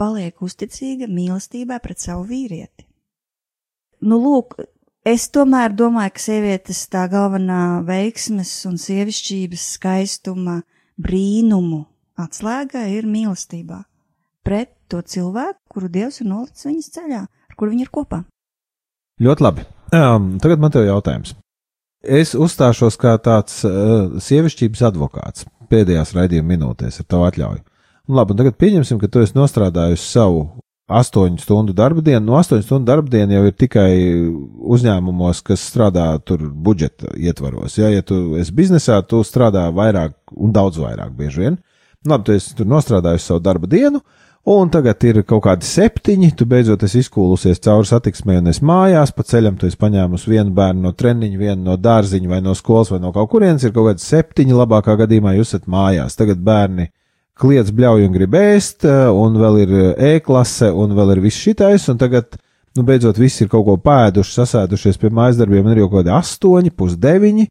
paliek 0.00 0.40
uzticīga 0.40 1.10
mīlestībā 1.12 1.76
pret 1.84 2.00
savu 2.00 2.24
vīrieti. 2.32 2.88
Nu, 4.00 4.16
lūk, 4.16 4.56
es 5.06 5.28
tomēr 5.34 5.74
domāju, 5.76 6.14
ka 6.16 6.22
sievietes 6.22 6.84
tā 6.92 7.06
galvenā 7.10 7.82
veiksmes 7.86 8.52
un 8.70 8.78
sievišķības 8.80 9.68
skaistuma 9.76 10.60
brīnumu 11.00 11.84
atslēga 12.20 12.86
ir 12.92 13.08
mīlestībā 13.08 13.82
pret 14.46 14.74
to 14.90 15.00
cilvēku, 15.00 15.58
kuru 15.70 15.88
Dievs 15.92 16.20
ir 16.20 16.28
nolicis 16.28 16.66
viņas 16.66 16.90
ceļā, 16.96 17.22
ar 17.22 17.56
kuru 17.58 17.72
viņi 17.74 17.86
ir 17.86 17.92
kopā. 17.94 18.22
Ļoti 19.22 19.44
labi. 19.46 19.64
Um, 19.92 20.36
tagad 20.42 20.62
man 20.62 20.72
te 20.72 20.82
ir 20.82 20.90
jautājums. 20.90 21.34
Es 22.02 22.34
uzstāšos 22.34 22.96
kā 22.98 23.14
tāds 23.22 23.60
uh, 23.68 24.18
sievišķības 24.18 24.82
advokāts 24.88 25.46
pēdējās 25.70 26.16
raidījuma 26.16 26.56
minūtēs 26.56 26.98
ar 27.00 27.06
tavu 27.08 27.28
atļauju. 27.28 27.62
Un 28.10 28.18
labi, 28.18 28.34
un 28.34 28.40
tagad 28.40 28.58
pieņemsim, 28.58 28.98
ka 28.98 29.08
tu 29.08 29.22
esi 29.22 29.36
nostrādājusi 29.38 30.08
savu 30.08 30.42
astoņu 30.90 31.40
stundu 31.42 31.74
darba 31.76 32.02
dienu. 32.04 32.24
No 32.26 32.38
astoņu 32.40 32.64
stundu 32.66 32.90
darba 32.90 33.12
diena 33.12 33.38
jau 33.38 33.44
ir 33.48 33.54
tikai 33.58 33.92
uzņēmumos, 34.74 35.42
kas 35.46 35.64
strādā 35.70 36.06
tur 36.24 36.44
budžeta 36.50 37.12
ietvaros. 37.16 37.78
Ja, 37.78 37.90
ja 37.92 38.02
tu 38.02 38.36
esi 38.40 38.54
biznesā, 38.56 39.00
tu 39.06 39.22
strādā 39.26 39.68
vairāk 39.74 40.16
un 40.32 40.52
daudz 40.54 40.80
vairāk 40.82 41.14
bieži 41.16 41.46
vien. 41.46 41.60
Labi, 42.08 42.26
tu 42.26 42.34
esi 42.34 42.56
tur 42.58 42.66
nostrādājusi 42.66 43.28
savu 43.28 43.40
darba 43.44 43.68
dienu, 43.70 44.00
un 44.50 44.70
tagad 44.74 45.04
ir 45.06 45.20
kaut 45.22 45.44
kādi 45.44 45.68
septiņi. 45.68 46.32
Tu 46.38 46.46
beidzot 46.50 46.82
esi 46.82 47.04
izkūlusies 47.04 47.62
cauri 47.62 47.86
satiksmē 47.86 48.40
un 48.40 48.50
es 48.50 48.58
mājās, 48.58 49.14
pa 49.14 49.22
ceļam 49.26 49.60
tu 49.60 49.68
esi 49.70 49.78
paņēmusi 49.78 50.32
vienu 50.32 50.50
bērnu 50.56 50.88
no 50.88 50.92
treniņa, 50.98 51.38
vienu 51.38 51.62
no 51.68 51.76
dārziņa 51.78 52.32
vai 52.32 52.40
no 52.42 52.56
skolas 52.58 52.90
vai 52.90 52.98
no 53.04 53.14
kaut 53.14 53.30
kurienes. 53.30 53.62
Ir 53.62 53.74
kaut 53.76 53.92
kādi 53.92 54.02
septiņi, 54.02 54.58
labākā 54.58 54.98
gadījumā 55.04 55.36
jūs 55.38 55.54
esat 55.54 55.70
mājās. 55.70 56.18
Tagad 56.18 56.42
bērni 56.42 56.90
kliedz 57.38 57.72
bļauj 57.74 58.06
un 58.06 58.14
grib 58.14 58.36
ēst, 58.36 58.84
eh, 58.86 59.08
un 59.08 59.36
vēl 59.40 59.60
ir 59.64 59.74
eh, 59.74 60.16
e-klase, 60.16 60.70
un 60.72 60.94
vēl 60.96 61.16
ir 61.16 61.22
viss 61.24 61.40
šitais, 61.42 61.88
un 61.92 62.00
tagad, 62.00 62.36
nu, 62.76 62.84
beidzot, 62.88 63.18
visi 63.20 63.44
ir 63.44 63.50
kaut 63.52 63.66
ko 63.66 63.78
pēduši, 63.80 64.36
sasēdušies 64.36 65.00
pie 65.00 65.12
mājas 65.14 65.40
darbiem, 65.40 65.64
un 65.66 65.74
ir 65.74 65.82
jau 65.82 65.90
kaut 65.90 66.02
kādi 66.02 66.14
astoņi, 66.18 66.74
pusdeviņi, 66.76 67.48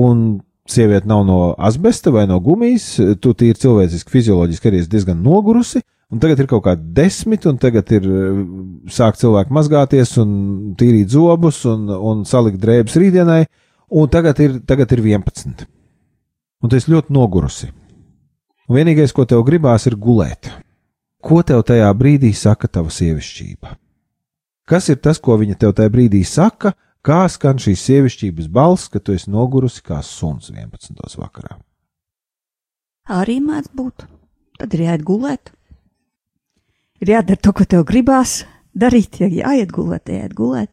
un 0.00 0.40
sieviete 0.70 1.08
nav 1.10 1.24
no 1.26 1.38
asbesta 1.58 2.12
vai 2.14 2.26
no 2.30 2.38
gumijas, 2.42 2.92
tu 3.22 3.32
tīri 3.34 3.58
cilvēciski, 3.58 4.12
fizioloģiski 4.12 4.70
arī 4.70 4.82
esi 4.82 4.92
diezgan 4.92 5.18
nogurusi, 5.24 5.82
un 6.10 6.22
tagad 6.22 6.42
ir 6.42 6.50
kaut 6.50 6.64
kādi 6.66 6.94
desmit, 6.94 7.46
un 7.46 7.58
tagad 7.62 7.90
ir 7.96 8.06
eh, 8.06 8.44
sāk 8.90 9.18
cilvēki 9.20 9.56
mazgāties 9.56 10.16
un 10.22 10.30
tīrīt 10.78 11.14
zobus 11.14 11.64
un, 11.70 11.86
un 11.86 12.24
salikt 12.28 12.62
drēbes 12.62 12.98
rītdienai, 12.98 13.44
un 13.94 14.10
tagad 14.10 14.42
ir, 14.42 14.58
tagad 14.66 14.90
ir 14.94 15.06
11. 15.14 15.68
Un 16.60 16.74
esi 16.76 16.92
ļoti 16.92 17.14
nogurusi 17.16 17.70
un 18.70 18.78
vienīgais, 18.78 19.12
ko 19.14 19.26
tev 19.26 19.42
gribās, 19.46 19.88
ir 19.90 19.98
gulēt. 19.98 20.48
Ko 21.20 21.42
tev 21.44 21.64
tajā 21.66 21.90
brīdī 21.98 22.30
saka 22.36 22.70
tava 22.70 22.92
sievišķība? 22.94 23.74
Kas 24.70 24.86
ir 24.92 25.00
tas, 25.02 25.18
ko 25.18 25.34
viņa 25.40 25.58
tev 25.58 25.74
tajā 25.76 25.90
brīdī 25.90 26.22
saka, 26.24 26.72
kā 27.02 27.24
skan 27.28 27.58
šīs 27.60 27.82
sievišķības 27.88 28.46
balss, 28.54 28.88
ka 28.88 29.02
tu 29.02 29.16
esi 29.16 29.32
nogurusi 29.32 29.82
kā 29.82 29.98
suns 30.06 30.52
11. 30.54 30.94
vakarā? 31.18 31.58
Arī 33.10 33.40
mēdz 33.42 33.74
būt. 33.74 34.06
Tad 34.60 34.76
ir 34.76 34.86
jāiet 34.86 35.04
gulēt. 35.04 35.50
Ir 37.02 37.16
jādara 37.16 37.40
to, 37.42 37.52
ko 37.56 37.66
tev 37.66 37.82
gribās 37.88 38.44
darīt, 38.76 39.18
ja 39.18 39.26
jāiet 39.26 39.72
gulēt, 39.74 40.12
jāiet 40.12 40.36
gulēt. 40.36 40.70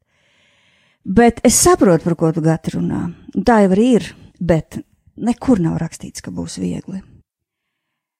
Bet 1.07 1.39
es 1.47 1.57
saprotu, 1.57 2.03
par 2.03 2.17
ko 2.19 2.31
tu 2.35 2.43
gati 2.43 2.75
runā. 2.75 3.07
Tā 3.47 3.61
jau 3.63 3.71
arī 3.73 3.91
ir, 3.97 4.09
bet 4.37 4.81
nekur 5.17 5.63
nav 5.63 5.79
rakstīts, 5.81 6.21
ka 6.21 6.35
būs 6.35 6.59
viegli. 6.61 7.01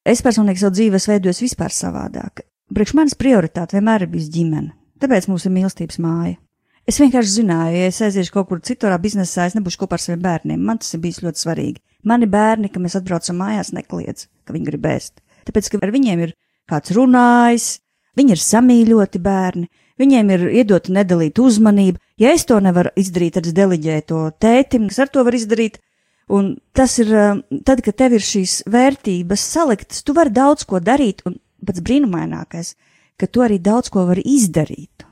Es 0.08 0.22
personīgi 0.24 0.62
savu 0.62 0.72
dzīvi 0.72 0.98
veidojos 1.04 1.42
vispār 1.44 1.74
savādāk. 1.74 2.46
Priekš 2.72 2.94
manas 2.96 3.16
prioritāte 3.18 3.76
vienmēr 3.76 4.06
ir 4.06 4.12
bijusi 4.12 4.30
ģimene, 4.38 4.70
tāpēc 5.02 5.26
mums 5.28 5.44
ir 5.44 5.52
mīlestības 5.52 5.98
māja. 6.00 6.38
Es 6.88 6.96
vienkārši 7.02 7.34
zināju, 7.42 7.76
ja 7.76 7.88
es 7.90 7.98
aiziešu 8.00 8.32
kaut 8.32 8.48
kur 8.48 8.62
citur 8.64 8.94
biznesā, 9.02 9.44
es 9.50 9.56
nebūšu 9.58 9.82
kopā 9.82 9.98
ar 9.98 10.00
saviem 10.00 10.22
bērniem. 10.24 10.62
Man 10.64 10.80
tas 10.80 10.94
ir 10.96 11.02
bijis 11.02 11.20
ļoti 11.20 11.42
svarīgi. 11.42 11.82
Mani 12.08 12.28
bērni, 12.32 12.70
kad 12.72 12.80
mēs 12.80 12.96
atbraucam 12.96 13.36
mājās, 13.42 13.74
nekliedz, 13.76 14.24
ka 14.48 14.56
viņi 14.56 14.70
grib 14.70 14.88
ēst. 14.88 15.20
Tāpēc, 15.44 15.68
ka 15.68 15.82
ar 15.84 15.92
viņiem 15.92 16.22
ir 16.24 16.32
kāds 16.72 16.94
runājis, 16.96 17.66
viņi 18.16 18.32
ir 18.32 18.42
samīļoti 18.46 19.20
bērni, 19.28 19.68
viņiem 20.00 20.32
ir 20.38 20.46
iedota 20.62 20.94
nedalīta 20.96 21.44
uzmanība. 21.44 22.00
Ja 22.16 22.32
es 22.32 22.48
to 22.48 22.56
nevaru 22.64 22.94
izdarīt, 22.96 23.36
tad 23.36 23.50
es 23.50 23.56
deliģēju 23.60 24.08
to 24.08 24.22
tētim, 24.40 24.88
kas 24.88 25.04
ar 25.04 25.12
to 25.12 25.28
var 25.28 25.36
izdarīt, 25.36 25.76
Un 26.28 26.58
tas 26.76 26.98
ir 27.00 27.08
um, 27.16 27.40
tad, 27.64 27.80
kad 27.84 27.96
tev 27.96 28.18
ir 28.18 28.24
šīs 28.24 28.62
vērtības 28.68 29.44
saliktas, 29.54 30.02
tu 30.04 30.12
vari 30.16 30.32
daudz 30.34 30.66
ko 30.68 30.80
darīt, 30.84 31.22
un 31.24 31.38
pats 31.64 31.80
brīnumainākais, 31.84 32.74
ka 33.18 33.28
tu 33.32 33.42
arī 33.44 33.56
daudz 33.64 33.88
ko 33.92 34.04
vari 34.10 34.24
izdarīt. 34.28 35.06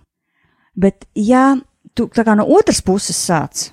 Bet, 0.76 1.08
ja 1.16 1.54
tu 1.96 2.10
tā 2.12 2.26
kā 2.26 2.36
no 2.36 2.44
otras 2.52 2.82
puses 2.84 3.16
sāc, 3.16 3.70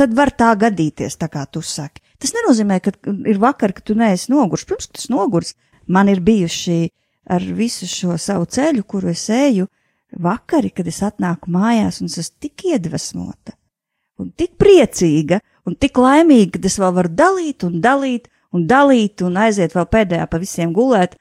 tad 0.00 0.16
var 0.16 0.32
tā 0.32 0.54
gadīties, 0.56 1.18
tā 1.20 1.28
kā 1.32 1.44
tu 1.44 1.60
saki. 1.60 2.00
Tas 2.16 2.32
nenozīmē, 2.32 2.80
ka 2.80 2.94
ir 3.28 3.40
vakar, 3.40 3.74
ka 3.76 3.84
tu 3.84 3.96
neesi 3.98 4.32
nogurs. 4.32 4.64
Ka 4.64 4.78
tas 4.80 5.10
nogurs. 5.12 5.52
Man 5.86 6.08
ir 6.08 6.22
bijuši 6.24 6.78
ar 7.30 7.44
visu 7.54 7.86
šo 7.86 8.16
savu 8.18 8.48
ceļu, 8.48 8.86
kuru 8.88 9.12
es 9.12 9.28
eju, 9.30 9.68
vakari, 10.24 10.72
kad 10.72 10.88
es 10.88 11.02
atnāku 11.04 11.52
mājās 11.52 12.00
un 12.00 12.08
es 12.08 12.18
esmu 12.22 12.46
tik 12.46 12.64
iedvesmota 12.72 13.54
un 14.22 14.30
tik 14.32 14.56
priecīga, 14.60 15.40
un 15.66 15.76
tik 15.76 15.98
laimīga, 16.00 16.56
ka 16.56 16.70
es 16.70 16.78
vēl 16.80 16.94
varu 16.96 17.12
dalīt 17.12 17.66
un 17.66 17.80
dalīt 17.84 18.30
un 18.56 18.66
dalīt 18.70 19.22
un 19.26 19.38
aiziet 19.40 19.74
vēl 19.76 19.86
pēdējā 19.92 20.26
pa 20.30 20.40
visiem 20.42 20.72
gulēt. 20.76 21.16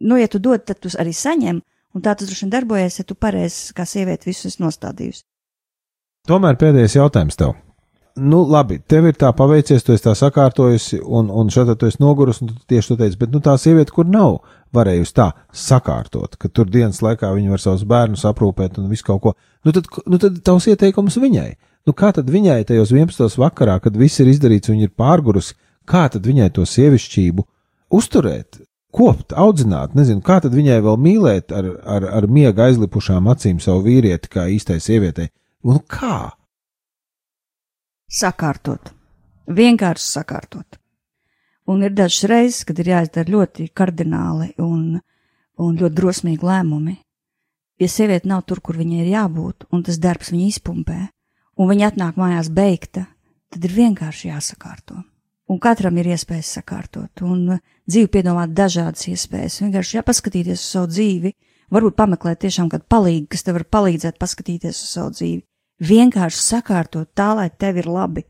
Nu, 0.00 0.16
ja 0.18 0.28
tu 0.32 0.40
dod, 0.42 0.64
tad 0.64 0.80
tu 0.80 0.90
arī 0.98 1.12
saņem, 1.14 1.60
un 1.94 2.04
tā 2.04 2.14
tas 2.16 2.28
droši 2.28 2.46
vien 2.46 2.54
darbojas, 2.54 3.00
ja 3.00 3.06
tu 3.06 3.14
pareizi 3.14 3.74
kā 3.76 3.84
sieviete 3.86 4.30
visus 4.30 4.58
nostādījusi. 4.62 5.26
Tomēr 6.28 6.56
pēdējais 6.60 6.96
jautājums 6.96 7.38
tev. 7.40 7.58
Nu, 8.20 8.42
labi, 8.50 8.80
tev 8.90 9.06
ir 9.06 9.16
tā 9.16 9.30
paveicies, 9.36 9.84
tu 9.86 9.94
esi 9.94 10.04
tā 10.04 10.12
sakārtojusi, 10.18 10.98
un, 11.00 11.30
un 11.30 11.52
šādi 11.52 11.76
tu 11.78 11.88
esi 11.88 12.00
nogurus, 12.02 12.40
un 12.42 12.50
tu 12.50 12.56
tieši 12.68 12.90
tu 12.90 12.96
teici, 12.98 13.18
bet 13.20 13.30
nu 13.32 13.40
tā 13.44 13.54
sieviete, 13.60 13.94
kur 13.94 14.08
nav 14.08 14.40
varējusi 14.74 15.14
tā 15.16 15.28
sakārtot, 15.56 16.34
ka 16.40 16.50
tur 16.50 16.68
dienas 16.68 17.00
laikā 17.06 17.30
viņa 17.36 17.54
var 17.54 17.62
savus 17.62 17.86
bērnus 17.88 18.26
aprūpēt 18.28 18.80
un 18.82 18.90
visu 18.90 19.06
kaut 19.06 19.22
ko, 19.22 19.34
nu 19.64 19.72
tad, 19.76 19.88
nu 20.10 20.20
tad 20.20 20.40
tavs 20.44 20.66
ieteikums 20.72 21.20
viņai 21.22 21.52
Nu, 21.88 21.94
kā 21.96 22.10
tad 22.12 22.28
viņai 22.30 22.62
tajos 22.68 22.92
11. 22.92 23.38
vakarā, 23.40 23.78
kad 23.80 23.96
viss 23.96 24.20
ir 24.20 24.28
izdarīts 24.30 24.68
un 24.68 24.76
viņa 24.76 24.88
ir 24.88 24.96
pārgurusi, 24.98 25.56
kā 25.88 26.06
tad 26.12 26.26
viņai 26.28 26.50
to 26.56 26.66
sievišķību 26.68 27.46
uzturēt, 27.96 28.60
kopt, 28.94 29.32
audzināt, 29.32 29.94
nezinu, 29.98 30.22
kā 30.24 30.40
tad 30.44 30.54
viņai 30.54 30.80
vēl 30.84 30.98
mīlēt 31.00 31.54
ar, 31.56 31.70
ar, 31.96 32.06
ar 32.20 32.28
miega 32.28 32.68
aizlipušām 32.68 33.30
acīm 33.32 33.62
savu 33.62 33.86
vīrieti, 33.88 34.30
kā 34.30 34.46
īstai 34.52 34.80
sievietei? 34.82 35.30
Un 35.64 35.80
kā? 35.88 36.30
Sakārtot. 38.10 38.92
Vienkārši 39.50 40.06
sakārtot. 40.06 40.78
Un 41.70 41.84
ir 41.86 41.94
dažas 41.94 42.26
reizes, 42.30 42.64
kad 42.66 42.78
ir 42.82 42.90
jāizdara 42.90 43.30
ļoti 43.30 43.68
kardināli 43.76 44.52
un, 44.62 44.98
un 45.60 45.78
ļoti 45.78 45.96
drosmīgi 45.96 46.46
lēmumi. 46.46 46.96
Ja 47.80 47.88
sieviete 47.88 48.28
nav 48.28 48.42
tur, 48.48 48.60
kur 48.60 48.76
viņai 48.76 49.04
ir 49.04 49.12
jābūt, 49.14 49.68
un 49.72 49.84
tas 49.86 50.00
darbs 50.02 50.32
viņu 50.34 50.48
izpumpē, 50.50 50.98
un 51.60 51.68
viņa 51.68 51.92
atnāk 51.92 52.18
mājās 52.20 52.48
beigta, 52.56 53.04
tad 53.52 53.64
ir 53.66 53.76
vienkārši 53.76 54.30
jāsakārto. 54.30 55.02
Un 55.50 55.58
katram 55.58 55.96
ir 55.98 56.12
iespējas 56.14 56.54
sakārtot, 56.60 57.24
un 57.26 57.56
dzīvi 57.90 58.08
piedomāt 58.14 58.52
dažādas 58.54 59.08
iespējas. 59.10 59.58
Vienkārši 59.64 59.96
jāpaskatīties 59.98 60.60
uz 60.60 60.66
savu 60.76 60.90
dzīvi, 60.92 61.32
varbūt 61.74 61.96
pameklēt 61.98 62.44
tiešām 62.44 62.68
kādu 62.70 62.86
palīgu, 62.94 63.26
kas 63.32 63.42
tev 63.46 63.58
var 63.58 63.66
palīdzēt 63.76 64.20
paskatīties 64.22 64.78
uz 64.84 64.92
savu 64.94 65.14
dzīvi. 65.16 65.42
Vienkārši 65.90 66.44
sakārtot 66.44 67.10
tā, 67.18 67.32
lai 67.34 67.48
tev 67.50 67.80
ir 67.82 67.88
labi, 67.90 68.22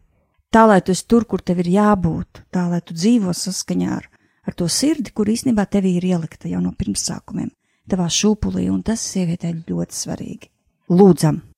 tā, 0.55 0.65
lai 0.71 0.81
tu 0.81 0.95
esi 0.97 1.05
tur, 1.13 1.27
kur 1.29 1.45
tev 1.45 1.61
ir 1.61 1.69
jābūt, 1.75 2.47
tā, 2.55 2.65
lai 2.73 2.81
tu 2.81 2.97
dzīvo 2.97 3.35
saskaņā 3.37 3.93
ar, 3.99 4.09
ar 4.49 4.57
to 4.57 4.71
sirdi, 4.71 5.13
kur 5.13 5.29
īstenībā 5.29 5.69
tevī 5.69 5.99
ir 5.99 6.09
ielikta 6.15 6.49
jau 6.49 6.63
no 6.65 6.73
pirmsākumiem, 6.73 7.53
tavā 7.91 8.09
šūpulī, 8.09 8.71
un 8.73 8.81
tas 8.87 9.05
sievietē 9.13 9.53
ļoti 9.69 10.03
svarīgi. 10.05 10.53
Lūdzam! 10.95 11.50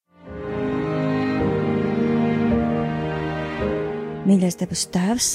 Mīļais 4.22 4.54
debes 4.54 4.85
Tēvs, 4.94 5.28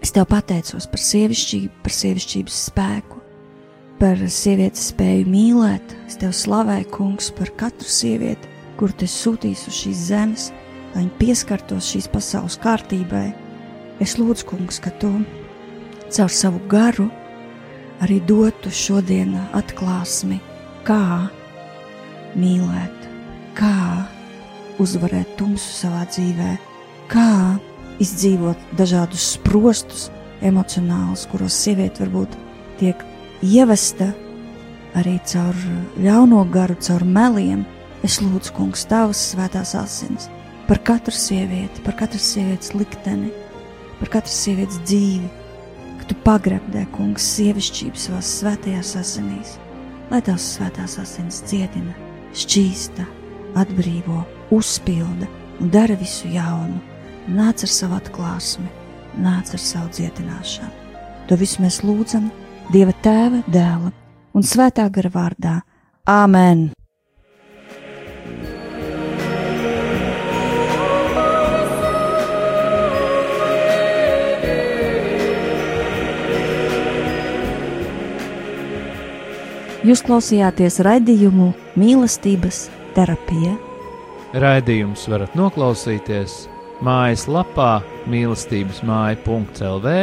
es 0.00 0.14
Tev 0.16 0.24
pateicos 0.30 0.86
par 0.88 1.02
sievišķību, 1.04 1.82
par 1.84 1.92
sievišķības 1.92 2.60
spēku, 2.70 3.18
par 4.00 4.22
sievietes 4.24 4.86
spēju 4.94 5.26
mīlēt. 5.28 5.92
Es 6.08 6.16
Tev 6.16 6.32
slavēju, 6.32 6.88
Kungs, 6.94 7.28
par 7.36 7.52
katru 7.60 7.84
sievieti, 7.84 8.48
kur 8.80 8.96
Tu 8.96 9.04
sūtīs 9.04 9.66
uz 9.68 9.82
šīs 9.82 10.06
zemes, 10.08 10.48
lai 10.94 11.04
viņi 11.04 11.14
pieskartos 11.20 11.92
šīs 11.92 12.08
pasaules 12.08 12.56
kārtībai. 12.64 13.26
Es 14.00 14.16
lūdzu, 14.16 14.48
Kungs, 14.48 14.80
ka 14.80 14.96
Tu 14.96 15.12
caur 16.08 16.32
savu 16.32 16.64
garu 16.72 17.10
arī 18.00 18.22
dotu 18.24 18.72
šodien 18.72 19.36
atklāsmi, 19.52 20.40
kā 20.88 21.28
mīlēt, 22.32 23.10
kā 23.60 24.06
uzvarēt 24.80 25.36
tumsu 25.36 25.82
savā 25.82 26.08
dzīvē, 26.08 26.54
kā 27.12 27.28
izdzīvot 28.00 28.74
dažādus 28.78 29.34
sprostus, 29.36 30.08
emocionālus, 30.40 31.26
kuros 31.30 31.56
sieviete 31.56 32.04
varbūt 32.04 32.36
tiek 32.80 33.02
ievesta 33.44 34.10
arī 34.96 35.18
caur 35.28 35.56
ļauno 36.00 36.42
garu, 36.52 36.76
caur 36.80 37.04
meliem. 37.04 37.64
Es 38.06 38.18
lūdzu, 38.24 38.54
kungs, 38.56 38.86
tavas 38.88 39.20
svētās 39.34 39.74
asins 39.76 40.30
par 40.70 40.78
katru 40.86 41.12
sievieti, 41.12 41.82
par 41.84 41.96
katru 41.98 42.20
sievietes 42.22 42.72
likteni, 42.72 43.32
par 43.98 44.12
katru 44.14 44.32
sievietes 44.32 44.78
dzīvi, 44.86 45.28
ka 46.00 46.06
tu 46.08 46.16
pagrebdē, 46.24 46.86
kungs, 46.94 47.26
sievišķību 47.36 48.00
savās 48.00 48.30
svētajās 48.38 48.94
asinīs, 49.02 49.56
lai 50.12 50.22
tās 50.24 50.46
svētās 50.54 50.94
asins 51.02 51.42
dziedina, 51.50 51.92
šķīsta, 52.38 53.08
atbrīvo, 53.60 54.22
uzpilda 54.54 55.28
un 55.60 55.74
dara 55.74 55.98
visu 55.98 56.30
jaunu 56.30 56.78
nāc 57.28 57.64
ar 57.66 57.72
savu 57.72 57.98
atklāsmi, 58.00 58.68
nāc 59.20 59.52
ar 59.52 59.60
savu 59.60 59.90
dziedināšanu. 59.96 60.72
To 61.28 61.36
visu 61.38 61.62
mēs 61.62 61.82
lūdzam 61.86 62.30
Dieva 62.70 62.92
tēva, 63.02 63.40
dēla 63.50 63.88
un 64.38 64.44
svētā 64.46 64.84
gara 64.94 65.10
vārdā. 65.10 65.56
Āmen! 66.06 66.68
Jūs 79.80 80.04
klausījāties 80.06 80.78
raidījumu 80.86 81.50
mīlestības 81.80 82.68
terapija. 82.94 83.56
Raidījums 84.38 85.08
varat 85.10 85.34
noklausīties 85.34 86.44
mājas 86.84 87.26
lapā 87.28 87.80
mīlestības 88.10 88.82
māja.lv 88.86 89.94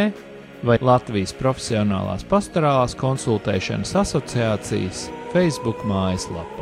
vai 0.68 0.78
Latvijas 0.82 1.36
Profesionālās 1.38 2.26
pastorālās 2.30 2.98
konsultēšanas 2.98 3.96
asociācijas 4.02 5.08
Facebook 5.34 5.86
mājaslapā. 5.90 6.57